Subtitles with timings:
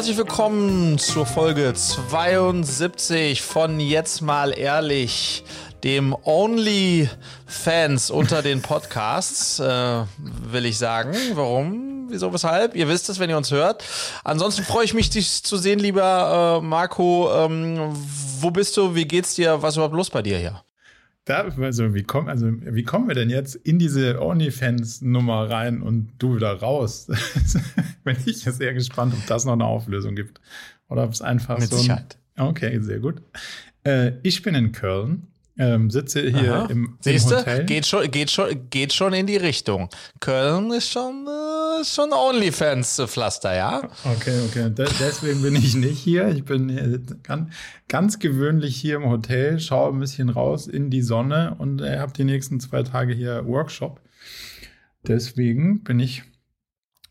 [0.00, 5.44] herzlich willkommen zur Folge 72 von Jetzt mal ehrlich,
[5.84, 7.10] dem Only
[7.44, 11.14] Fans unter den Podcasts, äh, will ich sagen.
[11.34, 12.06] Warum?
[12.08, 12.74] Wieso, weshalb?
[12.76, 13.84] Ihr wisst es, wenn ihr uns hört.
[14.24, 17.30] Ansonsten freue ich mich, dich zu sehen, lieber äh, Marco.
[17.34, 17.94] Ähm,
[18.40, 18.94] wo bist du?
[18.94, 19.60] Wie geht's dir?
[19.60, 20.62] Was ist überhaupt los bei dir hier?
[21.26, 26.12] Da, also, wie, komm, also, wie kommen wir denn jetzt in diese OnlyFans-Nummer rein und
[26.18, 27.06] du wieder raus?
[28.04, 30.40] Bin ich sehr gespannt, ob das noch eine Auflösung gibt.
[30.88, 31.76] Oder ob es einfach Mit so.
[31.76, 32.18] Sicherheit.
[32.36, 33.22] Okay, sehr gut.
[33.84, 35.28] Äh, ich bin in Köln
[35.60, 36.66] ähm, sitze hier Aha.
[36.70, 37.58] im, im Siehst Hotel.
[37.58, 37.66] du?
[37.66, 39.90] Geht schon, geht, schon, geht schon in die Richtung.
[40.18, 43.82] Köln ist schon, äh, schon Onlyfans-Pflaster, ja?
[44.04, 44.70] Okay, okay.
[44.70, 46.28] De deswegen bin ich nicht hier.
[46.28, 47.52] Ich bin hier ganz,
[47.88, 52.14] ganz gewöhnlich hier im Hotel, schaue ein bisschen raus in die Sonne und äh, habe
[52.14, 54.00] die nächsten zwei Tage hier Workshop.
[55.06, 56.22] Deswegen bin ich,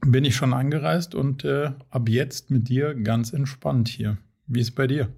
[0.02, 4.18] bin ich schon angereist und äh, ab jetzt mit dir ganz entspannt hier.
[4.48, 5.10] Wie ist bei dir?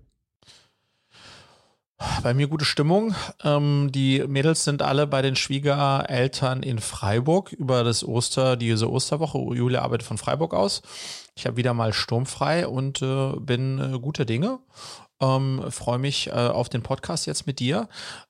[2.24, 3.16] Bei mir gute Stimmung.
[3.44, 9.38] Ähm, die Mädels sind alle bei den Schwiegereltern in Freiburg über das Oster, diese Osterwoche.
[9.38, 10.82] Julia arbeitet von Freiburg aus.
[11.36, 14.60] Ich habe wieder mal sturmfrei und äh, bin äh, guter Dinge.
[15.20, 17.88] Ähm, Freue mich äh, auf den Podcast jetzt mit dir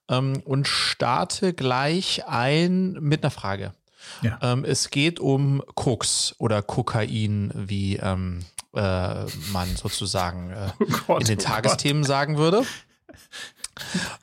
[0.08, 3.74] ähm, und starte gleich ein mit einer Frage.
[4.20, 4.38] Ja.
[4.42, 11.20] Ähm, es geht um Koks oder Kokain, wie ähm, äh, man sozusagen äh, Oh Gott,
[11.22, 12.64] in den oh Tagesthemen sagen würde.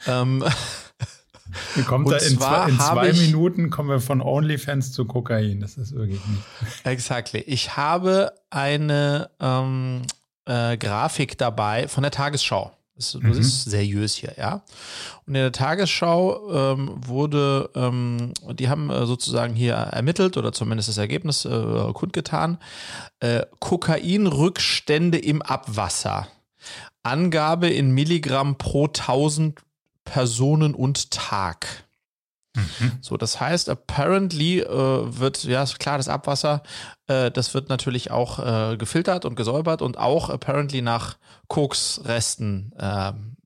[0.07, 0.43] Ähm.
[1.87, 5.59] Kommt da in zwei, in zwei ich- Minuten kommen wir von OnlyFans zu Kokain.
[5.61, 6.85] Das ist wirklich nicht.
[6.85, 7.39] exactly.
[7.41, 10.03] Ich habe eine ähm,
[10.45, 12.71] äh, Grafik dabei von der Tagesschau.
[12.95, 13.31] Das, das Mhm.
[13.31, 14.55] ist seriös hier, ja.
[15.25, 20.89] Und in der Tagesschau ähm, wurde, ähm, die haben äh, sozusagen hier ermittelt oder zumindest
[20.89, 22.57] das Ergebnis äh, kundgetan,
[23.21, 26.27] äh, Kokainrückstände im Abwasser.
[27.09, 29.59] Angabe in Milligramm pro 1000
[30.05, 31.85] Personen und Tag.
[33.01, 36.63] So, das heißt, apparently äh, wird, ja, ist klar, das Abwasser,
[37.07, 43.35] äh, das wird natürlich auch äh, gefiltert und gesäubert und auch apparently nach Koksresten, ähm,
[43.37, 43.38] äh,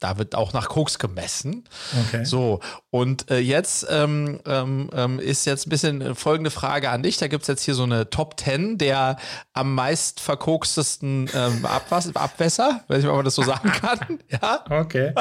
[0.00, 1.64] da wird auch nach Koks gemessen.
[2.08, 2.24] Okay.
[2.24, 2.60] So,
[2.90, 7.18] und äh, jetzt ähm, ähm, ähm, ist jetzt ein bisschen äh, folgende Frage an dich.
[7.18, 9.16] Da gibt es jetzt hier so eine Top 10 der
[9.52, 13.98] am meist verkokstesten ähm, Abwas Abwässer, weiß nicht, ob man das so sagen kann.
[14.28, 14.64] Ja.
[14.68, 15.12] Okay.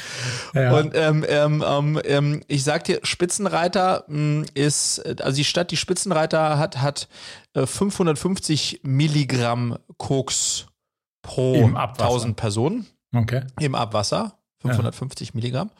[0.54, 0.72] ja.
[0.76, 1.24] Und ähm,
[2.04, 7.08] ähm, ich sag dir, Spitzenreiter mh, ist, äh, also die Stadt, die Spitzenreiter hat, hat
[7.54, 10.66] äh, 550 Milligramm Koks
[11.22, 12.10] pro Im Abwasser.
[12.10, 12.86] 1000 Personen
[13.16, 13.42] okay.
[13.60, 14.38] im Abwasser.
[14.62, 15.70] 550 Milligramm.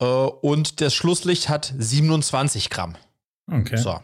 [0.00, 2.96] Äh, und das Schlusslicht hat 27 Gramm.
[3.50, 3.76] Okay.
[3.76, 4.00] So.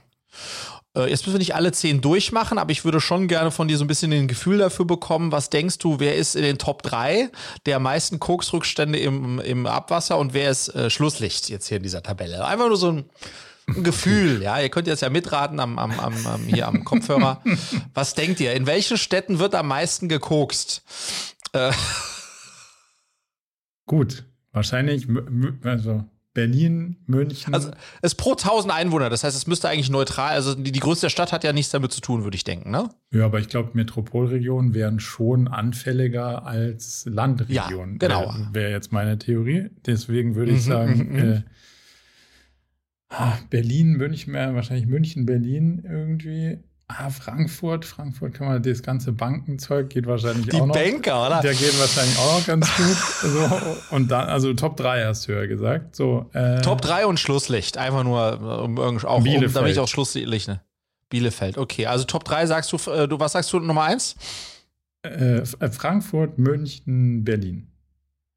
[0.97, 3.77] Äh, Jetzt müssen wir nicht alle zehn durchmachen, aber ich würde schon gerne von dir
[3.77, 5.33] so ein bisschen ein Gefühl dafür bekommen.
[5.33, 7.31] Was denkst du, wer ist in den Top 3
[7.67, 12.03] der meisten Koksrückstände im, im Abwasser und wer ist äh, Schlusslicht jetzt hier in dieser
[12.03, 12.45] Tabelle?
[12.47, 13.05] Einfach nur so ein,
[13.69, 14.61] ein Gefühl, ja.
[14.61, 17.43] Ihr könnt jetzt ja mitraten am, am, am, am, hier am Kopfhörer.
[17.95, 18.55] Was denkt ihr?
[18.55, 20.83] In welchen Städten wird am meisten gekokst?
[21.53, 21.73] Äh,
[23.87, 24.25] Gut.
[24.53, 25.09] Wahrscheinlich,
[25.65, 27.55] also Berlin, München.
[27.55, 27.71] also
[28.03, 31.09] es ist pro 1000 Einwohner, das heißt, es müsste eigentlich neutral, also die, die größte
[31.11, 32.89] Stadt hat ja nichts damit zu tun, würde ich denken, ne?
[33.13, 37.99] ja, aber ich glaube, Metropolregionen wären schon anfälliger als Landregionen.
[38.01, 38.35] Ja, genau.
[38.35, 39.71] Wäre wär jetzt meine Theorie.
[39.87, 41.33] Deswegen würde ich Mhm, sagen, mhm, mhm.
[41.33, 41.43] äh,
[43.11, 46.59] ah, Berlin, München, wahrscheinlich München, Berlin irgendwie.
[46.87, 50.75] Ah, Frankfurt, Frankfurt kann man, das ganze Bankenzeug geht wahrscheinlich Die auch noch.
[50.75, 51.41] Banker, oder?
[51.41, 52.97] Der geht wahrscheinlich auch noch ganz gut.
[53.31, 55.97] So, und dann, also Top 3 hast du ja gesagt.
[55.97, 57.79] So, äh, Top 3 und Schlusslicht.
[57.79, 59.57] Einfach nur, äh, um irgendwie auch, um, Bielefeld.
[59.57, 60.61] damit ich auch Schlusslicht, ne?
[61.09, 61.87] Bielefeld, okay.
[61.87, 64.15] Also Top 3 sagst du, äh, du, was sagst du Nummer 1?
[65.07, 67.69] Äh, äh, Frankfurt, München, Berlin.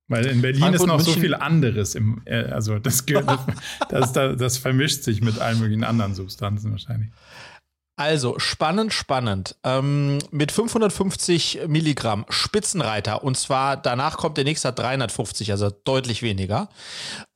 [0.10, 1.96] Weil in Berlin Frankfurt, ist noch so München- viel anderes.
[1.96, 3.06] Im, äh, also das,
[3.90, 7.10] das, das, das vermischt sich mit allen möglichen anderen Substanzen wahrscheinlich.
[7.98, 9.56] Also, spannend, spannend.
[9.64, 16.22] Ähm, mit 550 Milligramm Spitzenreiter und zwar danach kommt der nächste hat 350, also deutlich
[16.22, 16.70] weniger.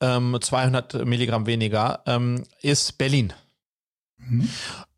[0.00, 3.32] Ähm, 200 Milligramm weniger ähm, ist Berlin.
[4.18, 4.48] Mhm.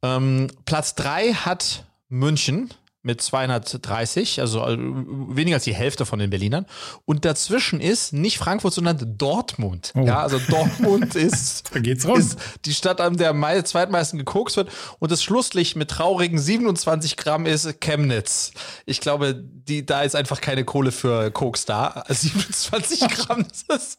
[0.03, 2.69] Ähm, Platz 3 hat München
[3.05, 6.67] mit 230, also äh, weniger als die Hälfte von den Berlinern.
[7.05, 9.93] Und dazwischen ist nicht Frankfurt, sondern Dortmund.
[9.95, 10.05] Oh.
[10.05, 12.19] Ja, also Dortmund ist, Da geht's rund.
[12.19, 14.71] ist die Stadt, an der mei- zweitmeisten gekokst wird.
[14.99, 18.53] Und das Schlusslicht mit traurigen 27 Gramm ist Chemnitz.
[18.87, 22.05] Ich glaube, die, da ist einfach keine Kohle für Koks da.
[22.09, 23.99] 27 Gramm, das ist,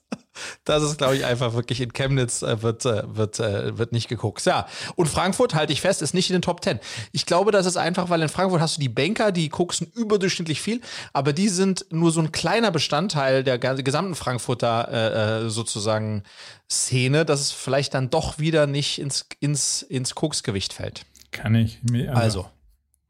[0.64, 4.08] Das ist, glaube ich, einfach wirklich in Chemnitz äh, wird, äh, wird, äh, wird nicht
[4.08, 4.46] geguckt.
[4.46, 6.80] Ja, und Frankfurt, halte ich fest, ist nicht in den Top Ten.
[7.12, 10.62] Ich glaube, das ist einfach, weil in Frankfurt hast du die Banker, die gucksen überdurchschnittlich
[10.62, 10.82] viel,
[11.14, 16.24] aber die sind nur so ein kleiner Bestandteil der gesamten Frankfurter äh, sozusagen
[16.70, 21.06] Szene, dass es vielleicht dann doch wieder nicht ins, ins, ins Koksgewicht fällt.
[21.32, 22.16] Kann ich mir.
[22.16, 22.50] Also.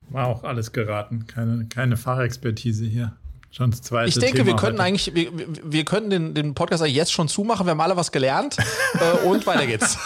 [0.10, 1.25] War auch alles geraten.
[1.28, 3.18] Keine, keine Fachexpertise hier.
[3.56, 4.84] Schon das zweite ich denke, Thema wir könnten heute.
[4.84, 5.31] eigentlich, wir,
[5.63, 7.66] wir könnten den, den Podcast jetzt schon zumachen.
[7.66, 8.57] Wir haben alle was gelernt
[8.96, 9.98] äh, und weiter geht's.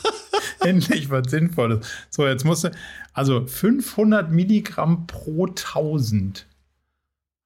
[0.60, 1.86] Endlich was Sinnvolles.
[2.08, 2.72] So, jetzt musste,
[3.12, 6.46] also 500 Milligramm pro 1000.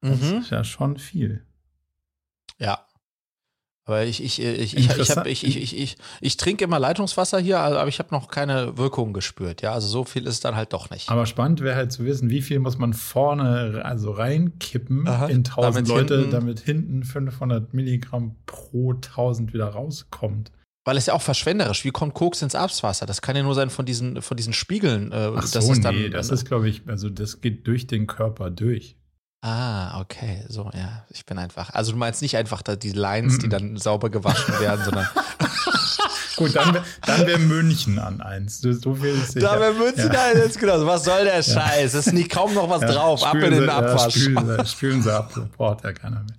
[0.03, 0.39] Das mhm.
[0.39, 1.43] ist ja schon viel.
[2.59, 2.87] Ja.
[3.91, 7.41] Aber ich, ich, ich, ich, ich, hab, ich, ich, ich, ich, ich trinke immer Leitungswasser
[7.41, 9.63] hier, aber ich habe noch keine Wirkung gespürt.
[9.63, 11.11] Ja, also so viel ist dann halt doch nicht.
[11.11, 15.39] Aber spannend wäre halt zu wissen, wie viel muss man vorne also reinkippen Aha, in
[15.39, 20.53] 1000 damit Leute, hinten, damit hinten 500 Milligramm pro 1000 wieder rauskommt.
[20.85, 21.85] Weil es ja auch verschwenderisch.
[21.85, 23.07] Wie kommt Koks ins Abwasser?
[23.07, 25.11] Das kann ja nur sein von diesen, von diesen Spiegeln.
[25.11, 27.89] Äh, Ach so, das ist dann, nee, das ist, glaube ich, also das geht durch
[27.89, 28.97] den Körper durch.
[29.43, 31.71] Ah, okay, so, ja, ich bin einfach.
[31.71, 35.09] Also du meinst nicht einfach die Lines, die dann sauber gewaschen werden, sondern.
[36.37, 38.61] Gut, dann, dann wäre München an eins.
[38.61, 39.47] So viel ist sicher.
[39.47, 40.31] Da wäre München ja.
[40.31, 40.85] an eins, genau.
[40.87, 41.95] Was soll der Scheiß?
[41.95, 43.23] Es ist nicht kaum noch was ja, drauf.
[43.25, 44.17] Ab in den Abwasch.
[44.17, 46.37] Ja, spülen, spülen sie ab, braucht ja keiner mehr.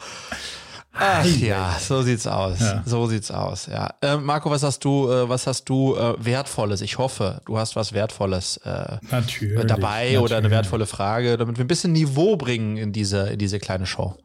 [0.93, 2.59] Ach ja, so sieht's aus.
[2.59, 2.83] Ja.
[2.85, 3.67] So sieht's aus.
[3.67, 5.09] Ja, äh, Marco, was hast du?
[5.09, 6.81] Äh, was hast du äh, wertvolles?
[6.81, 10.19] Ich hoffe, du hast was wertvolles äh, natürlich, dabei natürlich.
[10.19, 13.85] oder eine wertvolle Frage, damit wir ein bisschen Niveau bringen in diese in diese kleine
[13.85, 14.17] Show.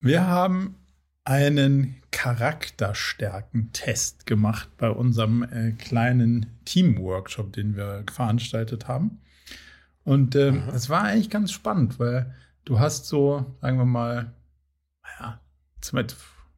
[0.00, 0.76] Wir haben
[1.24, 9.20] einen Charakterstärkentest gemacht bei unserem äh, kleinen Teamworkshop, den wir veranstaltet haben.
[10.04, 10.68] Und äh, mhm.
[10.74, 12.34] es war eigentlich ganz spannend, weil
[12.64, 14.32] du hast so, sagen wir mal,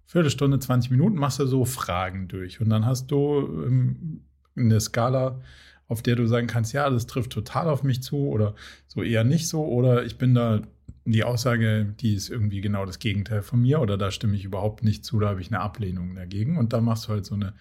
[0.06, 2.60] Viertelstunde, 20 Minuten machst du so Fragen durch.
[2.60, 4.22] Und dann hast du ähm,
[4.56, 5.40] eine Skala,
[5.88, 8.54] auf der du sagen kannst, ja, das trifft total auf mich zu oder
[8.86, 9.64] so eher nicht so.
[9.64, 10.62] Oder ich bin da,
[11.04, 14.82] die Aussage, die ist irgendwie genau das Gegenteil von mir oder da stimme ich überhaupt
[14.82, 16.56] nicht zu, da habe ich eine Ablehnung dagegen.
[16.56, 17.52] Und dann machst du halt so eine,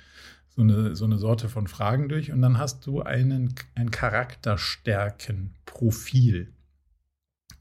[0.47, 6.53] so eine, so eine Sorte von Fragen durch und dann hast du einen, ein Charakterstärkenprofil.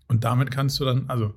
[0.09, 1.35] Und damit kannst du dann, also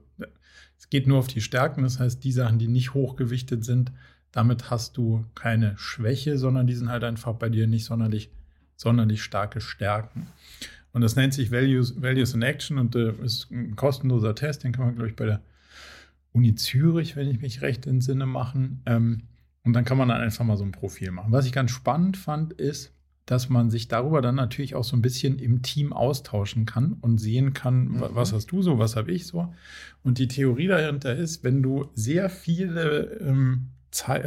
[0.85, 3.91] es geht nur auf die Stärken, das heißt, die Sachen, die nicht hochgewichtet sind,
[4.31, 8.29] damit hast du keine Schwäche, sondern die sind halt einfach bei dir nicht sonderlich,
[8.75, 10.27] sonderlich starke Stärken.
[10.93, 14.73] Und das nennt sich Values, Values in Action und äh, ist ein kostenloser Test, den
[14.73, 15.41] kann man, glaube ich, bei der
[16.33, 18.83] Uni Zürich, wenn ich mich recht entsinne, machen.
[18.85, 19.23] Ähm,
[19.63, 21.31] und dann kann man dann einfach mal so ein Profil machen.
[21.31, 22.93] Was ich ganz spannend fand, ist,
[23.25, 27.18] dass man sich darüber dann natürlich auch so ein bisschen im Team austauschen kann und
[27.18, 28.04] sehen kann, mhm.
[28.12, 29.54] was hast du so, was habe ich so.
[30.04, 33.69] Und die Theorie dahinter ist, wenn du sehr viele ähm,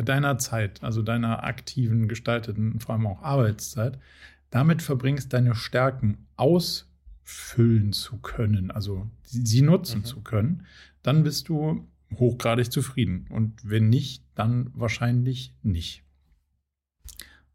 [0.04, 3.98] deiner Zeit, also deiner aktiven, gestalteten, vor allem auch Arbeitszeit,
[4.50, 10.04] damit verbringst, deine Stärken ausfüllen zu können, also sie nutzen mhm.
[10.04, 10.66] zu können,
[11.02, 13.26] dann bist du hochgradig zufrieden.
[13.28, 16.02] Und wenn nicht, dann wahrscheinlich nicht.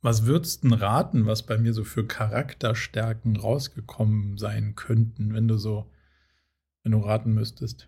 [0.03, 5.57] Was würdest du raten, was bei mir so für Charakterstärken rausgekommen sein könnten, wenn du
[5.57, 5.89] so,
[6.83, 7.87] wenn du raten müsstest?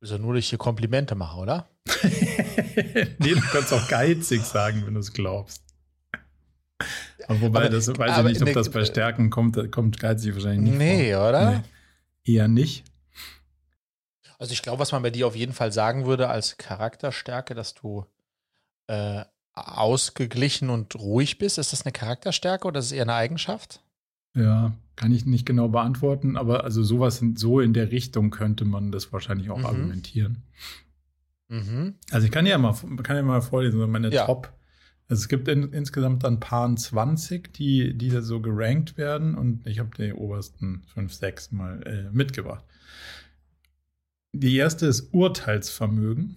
[0.00, 1.68] Du ja nur durch die Komplimente machen, oder?
[2.02, 5.62] nee, du kannst auch geizig sagen, wenn du es glaubst.
[7.28, 10.72] Aber wobei, aber, das weiß ich nicht, ob das bei Stärken kommt, kommt geizig wahrscheinlich
[10.72, 10.78] nicht.
[10.78, 11.28] Nee, vor.
[11.28, 11.50] oder?
[12.24, 12.82] Nee, eher nicht.
[14.40, 17.74] Also ich glaube, was man bei dir auf jeden Fall sagen würde als Charakterstärke, dass
[17.74, 18.06] du
[18.88, 19.22] äh,
[19.54, 21.58] ausgeglichen und ruhig bist?
[21.58, 23.80] Ist das eine Charakterstärke oder ist es eher eine Eigenschaft?
[24.34, 28.64] Ja, kann ich nicht genau beantworten, aber also sowas in, so in der Richtung könnte
[28.64, 29.66] man das wahrscheinlich auch mhm.
[29.66, 30.42] argumentieren.
[31.48, 31.94] Mhm.
[32.10, 34.26] Also ich kann ja mal, kann ja mal vorlesen, meine ja.
[34.26, 34.52] Top.
[35.08, 39.66] Also es gibt in, insgesamt dann Paaren 20, die, die da so gerankt werden und
[39.66, 42.64] ich habe die obersten 5, 6 mal äh, mitgebracht.
[44.32, 46.36] Die erste ist Urteilsvermögen,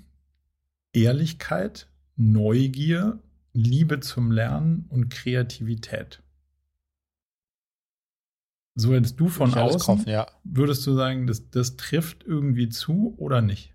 [0.93, 3.19] Ehrlichkeit, Neugier,
[3.53, 6.23] Liebe zum Lernen und Kreativität.
[8.75, 10.27] So hättest du von außen, kaufen, ja.
[10.43, 13.73] würdest du sagen, das, das trifft irgendwie zu oder nicht?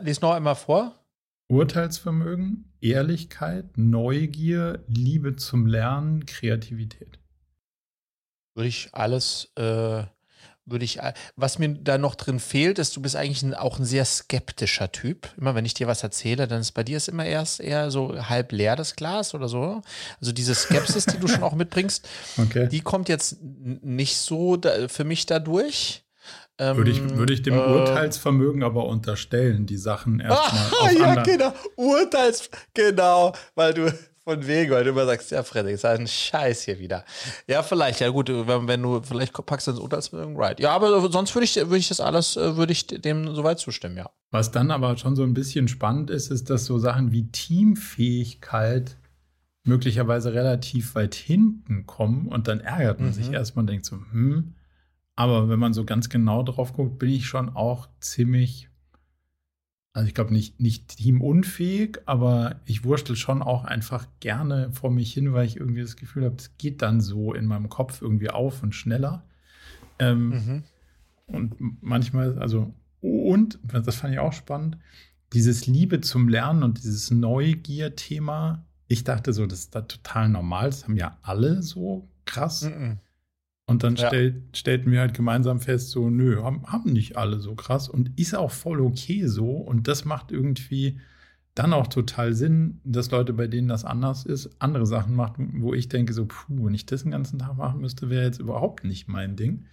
[0.00, 1.04] Lies noch einmal vor.
[1.50, 7.18] Urteilsvermögen, Ehrlichkeit, Neugier, Liebe zum Lernen, Kreativität.
[8.56, 10.04] Würde ich alles äh,
[10.66, 13.78] würde ich, äh, was mir da noch drin fehlt, ist, du bist eigentlich ein, auch
[13.78, 15.28] ein sehr skeptischer Typ.
[15.36, 18.28] Immer wenn ich dir was erzähle, dann ist bei dir ist immer erst eher so
[18.28, 19.82] halb leer das Glas oder so.
[20.20, 22.68] Also diese Skepsis, die du schon auch mitbringst, okay.
[22.68, 26.04] die kommt jetzt nicht so da, für mich dadurch.
[26.56, 30.88] Ähm, würde, ich, würde ich dem äh, Urteilsvermögen aber unterstellen, die Sachen erstmal.
[30.88, 31.52] Ah, ja, genau.
[31.76, 33.92] Urteils, genau, weil du
[34.24, 37.04] von wegen, weil du immer sagst, ja, Frederik, ist ein Scheiß hier wieder.
[37.46, 40.58] Ja, vielleicht, ja gut, wenn, wenn du, vielleicht packst du das Urteilsvermögen, right.
[40.58, 43.96] Ja, aber sonst würde ich, würde ich das alles, äh, würde ich dem soweit zustimmen,
[43.96, 44.10] ja.
[44.30, 48.96] Was dann aber schon so ein bisschen spannend ist, ist, dass so Sachen wie Teamfähigkeit
[49.64, 53.14] möglicherweise relativ weit hinten kommen und dann ärgert man mhm.
[53.14, 54.54] sich erstmal und denkt so, hm,
[55.16, 58.68] aber wenn man so ganz genau drauf guckt, bin ich schon auch ziemlich
[59.94, 65.14] also ich glaube nicht, nicht teamunfähig, aber ich wurschtel schon auch einfach gerne vor mich
[65.14, 68.28] hin, weil ich irgendwie das Gefühl habe, es geht dann so in meinem Kopf irgendwie
[68.28, 69.24] auf und schneller.
[70.00, 70.64] Ähm, mhm.
[71.26, 74.78] Und manchmal, also, und, das fand ich auch spannend,
[75.32, 78.66] dieses Liebe zum Lernen und dieses Neugier-Thema.
[78.88, 82.62] Ich dachte so, das ist da total normal, das haben ja alle so krass.
[82.62, 82.98] Mhm.
[83.66, 84.08] Und dann ja.
[84.08, 88.18] stellt, stellten wir halt gemeinsam fest, so, nö, haben, haben nicht alle so krass und
[88.18, 89.52] ist auch voll okay so.
[89.52, 91.00] Und das macht irgendwie
[91.54, 95.72] dann auch total Sinn, dass Leute, bei denen das anders ist, andere Sachen machen, wo
[95.72, 98.84] ich denke, so, puh, wenn ich das den ganzen Tag machen müsste, wäre jetzt überhaupt
[98.84, 99.64] nicht mein Ding.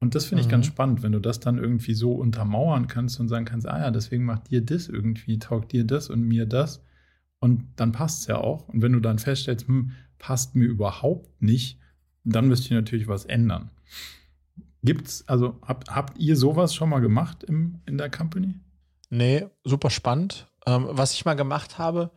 [0.00, 0.52] Und das finde ich mhm.
[0.52, 3.90] ganz spannend, wenn du das dann irgendwie so untermauern kannst und sagen kannst, ah ja,
[3.90, 6.84] deswegen macht dir das irgendwie, taugt dir das und mir das.
[7.40, 8.68] Und dann passt es ja auch.
[8.68, 11.78] Und wenn du dann feststellst, hm, passt mir überhaupt nicht,
[12.24, 13.70] dann müsst ihr natürlich was ändern.
[14.82, 18.54] Gibt's, also habt, habt ihr sowas schon mal gemacht im, in der Company?
[19.10, 20.46] Nee, super spannend.
[20.66, 22.10] Ähm, was ich mal gemacht habe,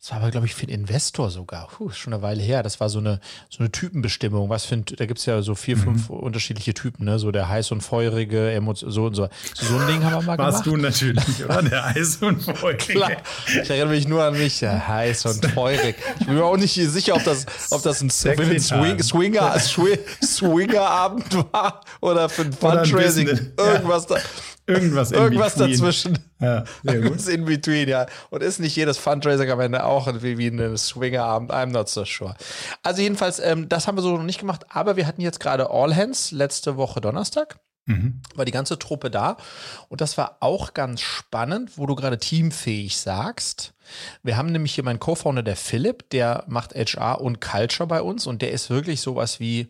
[0.00, 1.66] das war aber, glaube ich, für den Investor sogar.
[1.66, 2.62] Puh, schon eine Weile her.
[2.62, 4.48] Das war so eine, so eine Typenbestimmung.
[4.48, 5.80] Was für ein, da gibt es ja so vier, mhm.
[5.80, 7.18] fünf unterschiedliche Typen, ne?
[7.18, 9.28] So der heiß und feurige, Emotion, so und so.
[9.54, 10.84] So ein Ding haben wir mal Warst gemacht.
[10.84, 11.62] Warst du natürlich, oder?
[11.64, 12.92] Der heiß und feurige.
[12.92, 13.10] Klar.
[13.46, 15.96] Ich erinnere mich nur an mich, ja, heiß und feurig.
[16.20, 19.58] Ich bin mir auch nicht sicher, ob das, ob das ein Swing, Swinger,
[20.22, 23.52] Swinger Abend war oder für ein Fundraising.
[23.56, 24.16] Irgendwas da.
[24.68, 26.18] Irgendwas, Irgendwas dazwischen.
[26.40, 28.06] Ja, Irgendwas in between, ja.
[28.30, 31.52] Und ist nicht jedes Fundraising am Ende auch wie, wie ein Swingerabend?
[31.52, 32.34] I'm not so sure.
[32.82, 35.70] Also jedenfalls, ähm, das haben wir so noch nicht gemacht, aber wir hatten jetzt gerade
[35.70, 37.58] All Hands letzte Woche Donnerstag.
[37.86, 38.20] Mhm.
[38.34, 39.38] War die ganze Truppe da.
[39.88, 43.72] Und das war auch ganz spannend, wo du gerade teamfähig sagst.
[44.22, 48.26] Wir haben nämlich hier meinen Co-Founder, der Philipp, der macht HR und Culture bei uns
[48.26, 49.68] und der ist wirklich sowas wie,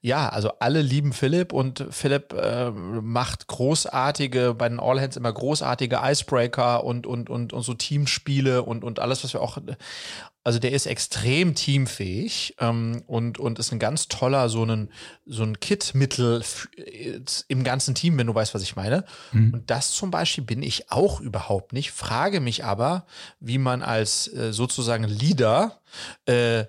[0.00, 5.32] ja, also alle lieben Philipp und Philipp äh, macht großartige, bei den All Hands immer
[5.32, 9.58] großartige Icebreaker und, und, und, und so Teamspiele und, und alles, was wir auch
[10.48, 14.88] also der ist extrem teamfähig ähm, und, und ist ein ganz toller, so ein,
[15.26, 16.42] so ein Kit-Mittel
[17.48, 19.04] im ganzen Team, wenn du weißt, was ich meine.
[19.32, 19.52] Mhm.
[19.52, 23.04] Und das zum Beispiel bin ich auch überhaupt nicht, frage mich aber,
[23.40, 25.82] wie man als äh, sozusagen Leader
[26.24, 26.64] äh,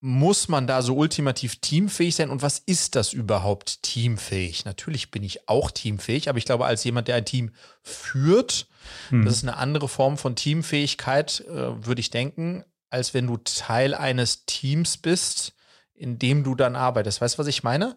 [0.00, 4.64] muss man da so ultimativ teamfähig sein und was ist das überhaupt teamfähig?
[4.64, 7.50] Natürlich bin ich auch teamfähig, aber ich glaube, als jemand, der ein Team
[7.82, 8.68] führt,
[9.08, 9.24] hm.
[9.24, 13.94] das ist eine andere Form von Teamfähigkeit, äh, würde ich denken, als wenn du Teil
[13.94, 15.54] eines Teams bist,
[15.94, 17.20] in dem du dann arbeitest.
[17.20, 17.96] Weißt du, was ich meine?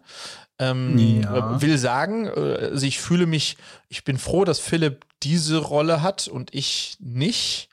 [0.58, 1.56] Ähm, ja.
[1.56, 3.56] Äh, will sagen, äh, also ich fühle mich,
[3.88, 7.68] ich bin froh, dass Philipp diese Rolle hat und ich nicht.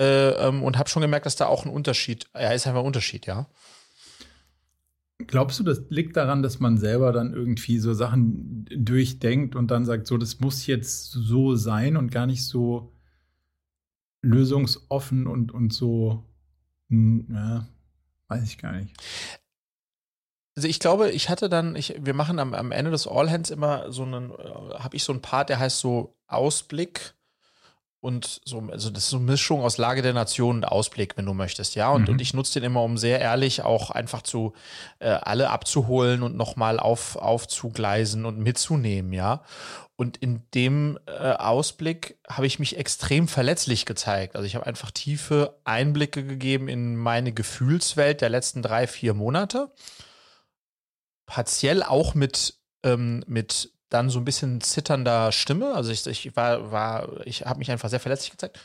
[0.00, 2.86] Äh, ähm, und habe schon gemerkt, dass da auch ein Unterschied, ja, ist einfach ein
[2.86, 3.48] Unterschied, ja.
[5.26, 9.84] Glaubst du, das liegt daran, dass man selber dann irgendwie so Sachen durchdenkt und dann
[9.84, 12.92] sagt, so, das muss jetzt so sein und gar nicht so
[14.22, 16.27] lösungsoffen und, und so
[16.90, 17.66] hm, ja,
[18.28, 18.94] weiß ich gar nicht.
[20.56, 23.48] Also ich glaube, ich hatte dann, ich, wir machen am, am Ende des All Hands
[23.50, 27.14] immer so einen, äh, habe ich so einen Part, der heißt so Ausblick
[28.00, 31.26] und so, also das ist so eine Mischung aus Lage der Nation und Ausblick, wenn
[31.26, 31.90] du möchtest, ja.
[31.90, 32.14] Und, mhm.
[32.14, 34.52] und ich nutze den immer, um sehr ehrlich auch einfach zu
[35.00, 39.42] äh, alle abzuholen und nochmal auf, aufzugleisen und mitzunehmen, ja.
[39.96, 44.36] Und in dem äh, Ausblick habe ich mich extrem verletzlich gezeigt.
[44.36, 49.72] Also ich habe einfach tiefe Einblicke gegeben in meine Gefühlswelt der letzten drei, vier Monate.
[51.26, 55.74] Partiell auch mit, ähm, mit dann so ein bisschen zitternder Stimme.
[55.74, 58.58] Also ich, ich war, war, ich habe mich einfach sehr verletzlich gezeigt.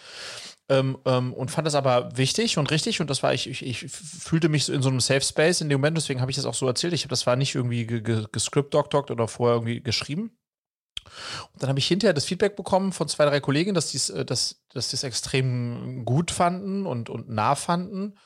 [0.69, 3.91] Ähm, ähm, und fand das aber wichtig und richtig und das war ich, ich, ich
[3.91, 6.53] fühlte mich in so einem Safe Space in dem Moment, deswegen habe ich das auch
[6.53, 6.93] so erzählt.
[6.93, 10.31] Ich habe das war nicht irgendwie gescript-dockt oder vorher irgendwie geschrieben.
[11.51, 14.23] Und dann habe ich hinterher das Feedback bekommen von zwei, drei Kollegen, dass die äh,
[14.23, 18.17] dass, dass es extrem gut fanden und, und nah fanden.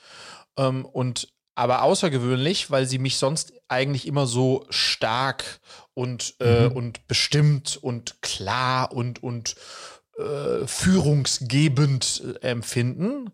[0.56, 5.60] Ähm, und aber außergewöhnlich, weil sie mich sonst eigentlich immer so stark
[5.98, 6.76] und, äh, mhm.
[6.76, 9.56] und bestimmt und klar und, und
[10.16, 13.32] äh, führungsgebend äh, empfinden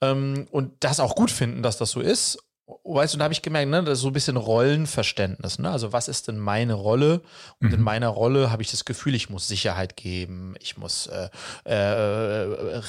[0.00, 2.38] ähm, und das auch gut finden, dass das so ist.
[2.84, 5.68] weißt du, da habe ich gemerkt, ne, das ist so ein bisschen Rollenverständnis, ne?
[5.68, 7.22] Also was ist denn meine Rolle?
[7.60, 7.74] Und mhm.
[7.74, 11.28] in meiner Rolle habe ich das Gefühl, ich muss Sicherheit geben, ich muss äh,
[11.64, 11.74] äh,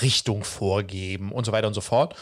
[0.04, 2.14] Richtung vorgeben und so weiter und so fort.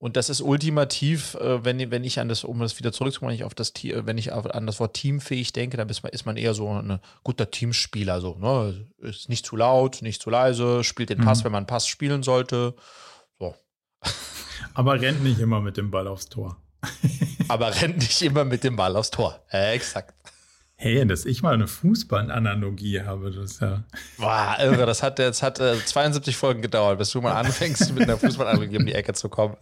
[0.00, 3.36] Und das ist ultimativ, äh, wenn, wenn ich an das, um das wieder zurückzukommen, wenn
[3.36, 6.36] ich auf das wenn ich an das Wort teamfähig denke, dann ist man, ist man
[6.36, 8.86] eher so ein guter Teamspieler, so, ne?
[8.98, 11.44] Ist nicht zu laut, nicht zu leise, spielt den Pass, mhm.
[11.46, 12.74] wenn man einen Pass spielen sollte.
[13.40, 13.56] So.
[14.74, 16.56] Aber rennt nicht immer mit dem Ball aufs Tor.
[17.48, 19.44] Aber rennt nicht immer mit dem Ball aufs Tor.
[19.50, 20.14] Äh, exakt.
[20.76, 23.82] Hey, dass ich mal eine Fußballanalogie habe, das ist ja.
[24.16, 28.04] Boah, irre, das hat jetzt hat, äh, 72 Folgen gedauert, bis du mal anfängst, mit
[28.04, 29.56] einer Fußballanalogie um die Ecke zu kommen.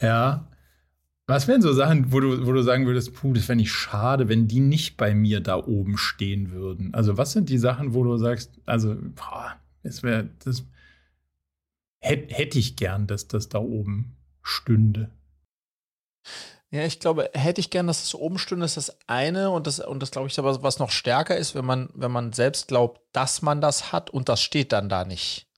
[0.00, 0.46] Ja.
[1.26, 4.28] Was wären so Sachen, wo du, wo du sagen würdest, puh, das wäre nicht schade,
[4.28, 6.92] wenn die nicht bei mir da oben stehen würden?
[6.92, 9.54] Also, was sind die Sachen, wo du sagst, also, boah,
[9.84, 10.64] das wäre, das
[12.00, 15.10] hätte hätt ich gern, dass das da oben stünde.
[16.72, 19.80] Ja, ich glaube, hätte ich gern, dass es oben stünde, ist das eine und das,
[19.80, 23.00] und das glaube ich aber, was noch stärker ist, wenn man, wenn man selbst glaubt,
[23.12, 25.49] dass man das hat und das steht dann da nicht.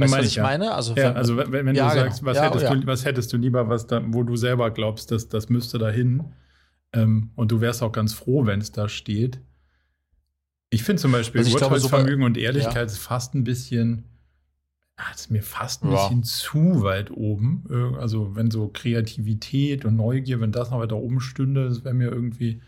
[0.00, 0.42] Weißt du, was ich ja.
[0.42, 0.72] meine?
[0.72, 2.30] Also, ja, wenn, also wenn, wenn ja, du sagst, genau.
[2.30, 5.48] was, hättest du, was hättest du lieber, was da, wo du selber glaubst, dass das
[5.48, 6.24] müsste da hin.
[6.92, 9.40] Ähm, und du wärst auch ganz froh, wenn es da steht.
[10.70, 14.04] Ich finde zum Beispiel also Urteilsvermögen und Ehrlichkeit ist fast ein bisschen
[15.00, 17.64] ah, ist mir fast ein bisschen zu weit oben.
[17.70, 21.94] Äh, also wenn so Kreativität und Neugier, wenn das noch weiter oben stünde, das wäre
[21.94, 22.60] mir irgendwie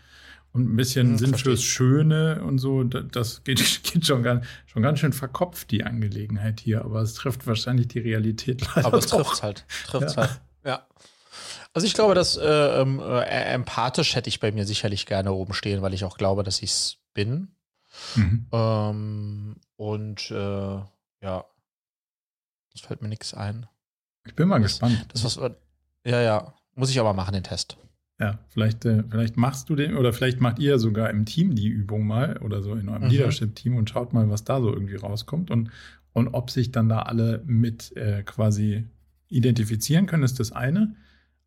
[0.53, 4.83] und ein bisschen hm, Sinn fürs Schöne und so, das geht, geht schon, ganz, schon
[4.83, 6.85] ganz schön verkopft, die Angelegenheit hier.
[6.85, 9.65] Aber es trifft wahrscheinlich die Realität leider Aber es trifft halt.
[9.87, 10.21] Trifft's ja.
[10.21, 10.41] halt.
[10.63, 10.87] Ja.
[11.73, 15.55] Also ich glaube, dass äh, ähm, äh, empathisch hätte ich bei mir sicherlich gerne oben
[15.55, 17.55] stehen, weil ich auch glaube, dass ich es bin.
[18.15, 18.47] Mhm.
[18.51, 20.35] Ähm, und äh,
[21.23, 21.45] ja,
[22.73, 23.65] das fällt mir nichts ein.
[24.25, 25.07] Ich bin mal das, gespannt.
[25.11, 25.39] Das, was,
[26.05, 26.53] ja, ja.
[26.75, 27.77] Muss ich aber machen, den Test.
[28.19, 31.67] Ja, vielleicht, äh, vielleicht machst du den oder vielleicht macht ihr sogar im Team die
[31.67, 33.09] Übung mal oder so in eurem mhm.
[33.09, 35.71] Leadership-Team und schaut mal, was da so irgendwie rauskommt und,
[36.13, 38.85] und ob sich dann da alle mit äh, quasi
[39.29, 40.95] identifizieren können, ist das eine.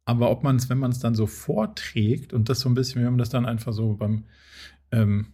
[0.04, 3.00] Aber ob man es, wenn man es dann so vorträgt und das so ein bisschen,
[3.00, 4.24] wir haben das dann einfach so beim
[4.90, 5.28] ähm,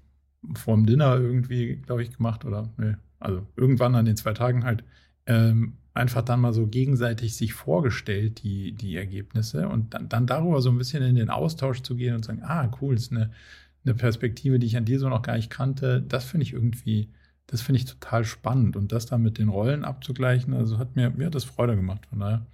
[0.54, 4.84] vorm Dinner irgendwie, glaube ich, gemacht oder nee, also irgendwann an den zwei Tagen halt,
[5.26, 10.60] ähm, einfach dann mal so gegenseitig sich vorgestellt, die, die Ergebnisse, und dann, dann darüber
[10.60, 13.30] so ein bisschen in den Austausch zu gehen und sagen, ah, cool, ist eine,
[13.84, 16.02] eine Perspektive, die ich an dir so noch gar nicht kannte.
[16.02, 17.10] Das finde ich irgendwie,
[17.46, 18.76] das finde ich total spannend.
[18.76, 22.06] Und das dann mit den Rollen abzugleichen, also hat mir, mir hat das Freude gemacht.
[22.06, 22.46] Von daher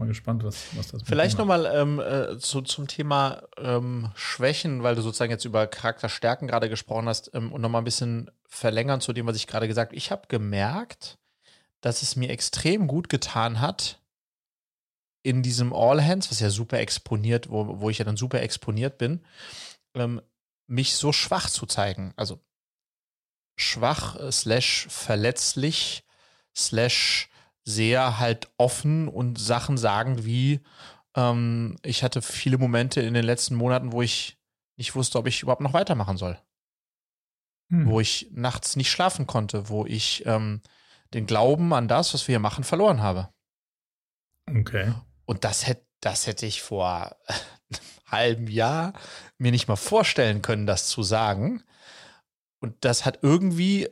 [0.00, 4.94] mal gespannt, was, was das Vielleicht nochmal ähm, äh, zu, zum Thema ähm, Schwächen, weil
[4.94, 9.12] du sozusagen jetzt über Charakterstärken gerade gesprochen hast ähm, und nochmal ein bisschen verlängern zu
[9.12, 9.96] dem, was ich gerade gesagt habe.
[9.96, 11.18] Ich habe gemerkt,
[11.80, 14.00] dass es mir extrem gut getan hat,
[15.22, 18.98] in diesem All Hands, was ja super exponiert, wo, wo ich ja dann super exponiert
[18.98, 19.24] bin,
[19.94, 20.22] ähm,
[20.66, 22.12] mich so schwach zu zeigen.
[22.16, 22.40] Also
[23.56, 26.04] schwach, äh, slash verletzlich,
[26.56, 27.28] slash
[27.64, 30.60] sehr halt offen und Sachen sagen wie,
[31.14, 34.38] ähm, ich hatte viele Momente in den letzten Monaten, wo ich
[34.76, 36.38] nicht wusste, ob ich überhaupt noch weitermachen soll.
[37.68, 37.86] Hm.
[37.86, 40.62] Wo ich nachts nicht schlafen konnte, wo ich ähm,
[41.14, 43.28] den Glauben an das, was wir hier machen, verloren habe.
[44.48, 44.92] Okay.
[45.24, 48.92] Und das hätte, das hätte ich vor einem halben Jahr
[49.38, 51.62] mir nicht mal vorstellen können, das zu sagen.
[52.60, 53.88] Und das hat irgendwie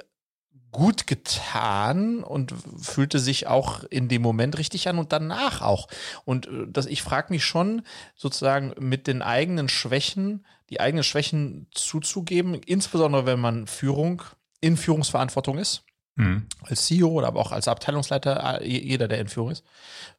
[0.71, 5.89] gut getan und fühlte sich auch in dem Moment richtig an und danach auch.
[6.25, 7.83] Und äh, das, ich frage mich schon,
[8.15, 14.23] sozusagen mit den eigenen Schwächen, die eigenen Schwächen zuzugeben, insbesondere wenn man Führung
[14.61, 15.85] in Führungsverantwortung ist
[16.19, 16.47] mhm.
[16.63, 19.65] als CEO oder aber auch als Abteilungsleiter, äh, jeder, der in Führung ist,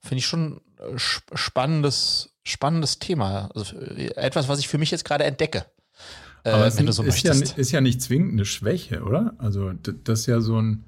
[0.01, 3.49] finde ich schon äh, spannendes, spannendes Thema.
[3.53, 5.65] Also äh, etwas, was ich für mich jetzt gerade entdecke.
[6.43, 9.35] Aber es so ist, ja, ist ja nicht zwingend eine Schwäche, oder?
[9.37, 10.85] Also das ist ja so ein,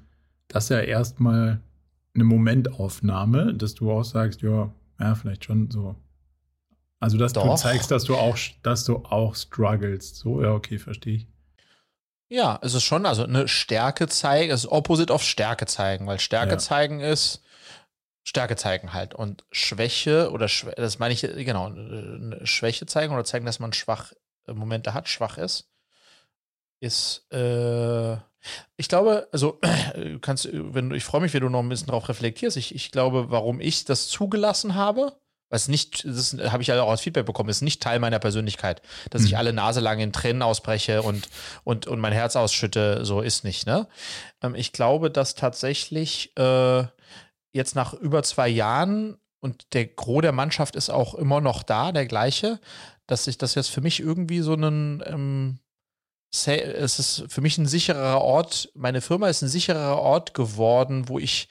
[0.48, 1.60] das ist ja erstmal
[2.14, 5.94] eine Momentaufnahme, dass du auch sagst, ja, ja, vielleicht schon so.
[7.00, 7.44] Also dass Doch.
[7.44, 10.16] du zeigst, dass du auch, dass du auch struggles.
[10.16, 11.26] So, ja, okay, verstehe ich.
[12.32, 16.18] Ja, es ist schon, also eine Stärke zeigen, es ist Opposite auf Stärke zeigen, weil
[16.18, 16.58] Stärke ja.
[16.58, 17.42] zeigen ist
[18.24, 23.24] Stärke zeigen halt und Schwäche oder Schwä das meine ich genau, eine Schwäche zeigen oder
[23.24, 24.14] zeigen, dass man schwach
[24.46, 25.68] äh, Momente hat, schwach ist,
[26.80, 28.14] ist äh,
[28.78, 29.60] ich glaube, also
[30.22, 32.56] kannst wenn du, ich freue mich, wenn du noch ein bisschen darauf reflektierst.
[32.56, 35.14] Ich, ich glaube, warum ich das zugelassen habe,
[35.52, 38.80] was nicht, das habe ich ja auch als Feedback bekommen, ist nicht Teil meiner Persönlichkeit,
[39.10, 39.26] dass mhm.
[39.28, 41.28] ich alle Nase lang in Tränen ausbreche und,
[41.62, 43.86] und, und mein Herz ausschütte, so ist nicht, ne?
[44.42, 46.84] Ähm, ich glaube, dass tatsächlich äh,
[47.52, 51.92] jetzt nach über zwei Jahren und der Gros der Mannschaft ist auch immer noch da,
[51.92, 52.58] der gleiche,
[53.06, 55.58] dass sich das jetzt für mich irgendwie so ein, ähm,
[56.32, 61.18] es ist für mich ein sicherer Ort, meine Firma ist ein sicherer Ort geworden, wo
[61.18, 61.48] ich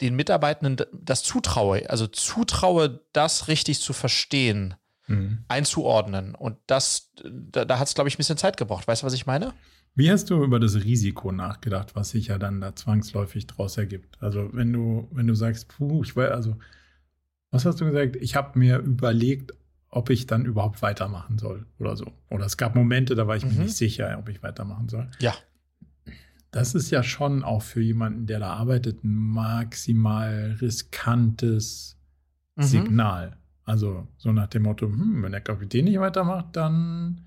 [0.00, 4.74] den Mitarbeitenden das zutraue, also zutraue, das richtig zu verstehen,
[5.06, 5.44] mhm.
[5.48, 6.34] einzuordnen.
[6.34, 8.88] Und das, da, da hat es, glaube ich, ein bisschen Zeit gebraucht.
[8.88, 9.52] Weißt du, was ich meine?
[9.94, 14.16] Wie hast du über das Risiko nachgedacht, was sich ja dann da zwangsläufig draus ergibt?
[14.20, 16.56] Also wenn du, wenn du sagst, puh, ich weiß, also
[17.52, 18.16] was hast du gesagt?
[18.16, 19.54] Ich habe mir überlegt,
[19.90, 22.06] ob ich dann überhaupt weitermachen soll oder so.
[22.28, 23.56] Oder es gab Momente, da war ich mhm.
[23.56, 25.08] mir nicht sicher, ob ich weitermachen soll.
[25.20, 25.34] Ja.
[26.54, 31.98] Das ist ja schon auch für jemanden, der da arbeitet, ein maximal riskantes
[32.56, 32.62] mhm.
[32.62, 33.36] Signal.
[33.64, 37.26] Also so nach dem Motto, hm, wenn der Kapitän nicht weitermacht, dann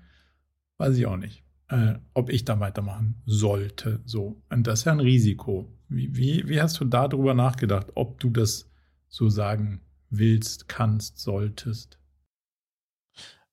[0.78, 4.00] weiß ich auch nicht äh, ob ich da weitermachen sollte.
[4.04, 4.42] So.
[4.50, 5.70] Und das ist ja ein Risiko.
[5.88, 8.70] Wie, wie, wie hast du darüber nachgedacht, ob du das
[9.08, 11.98] so sagen willst, kannst, solltest?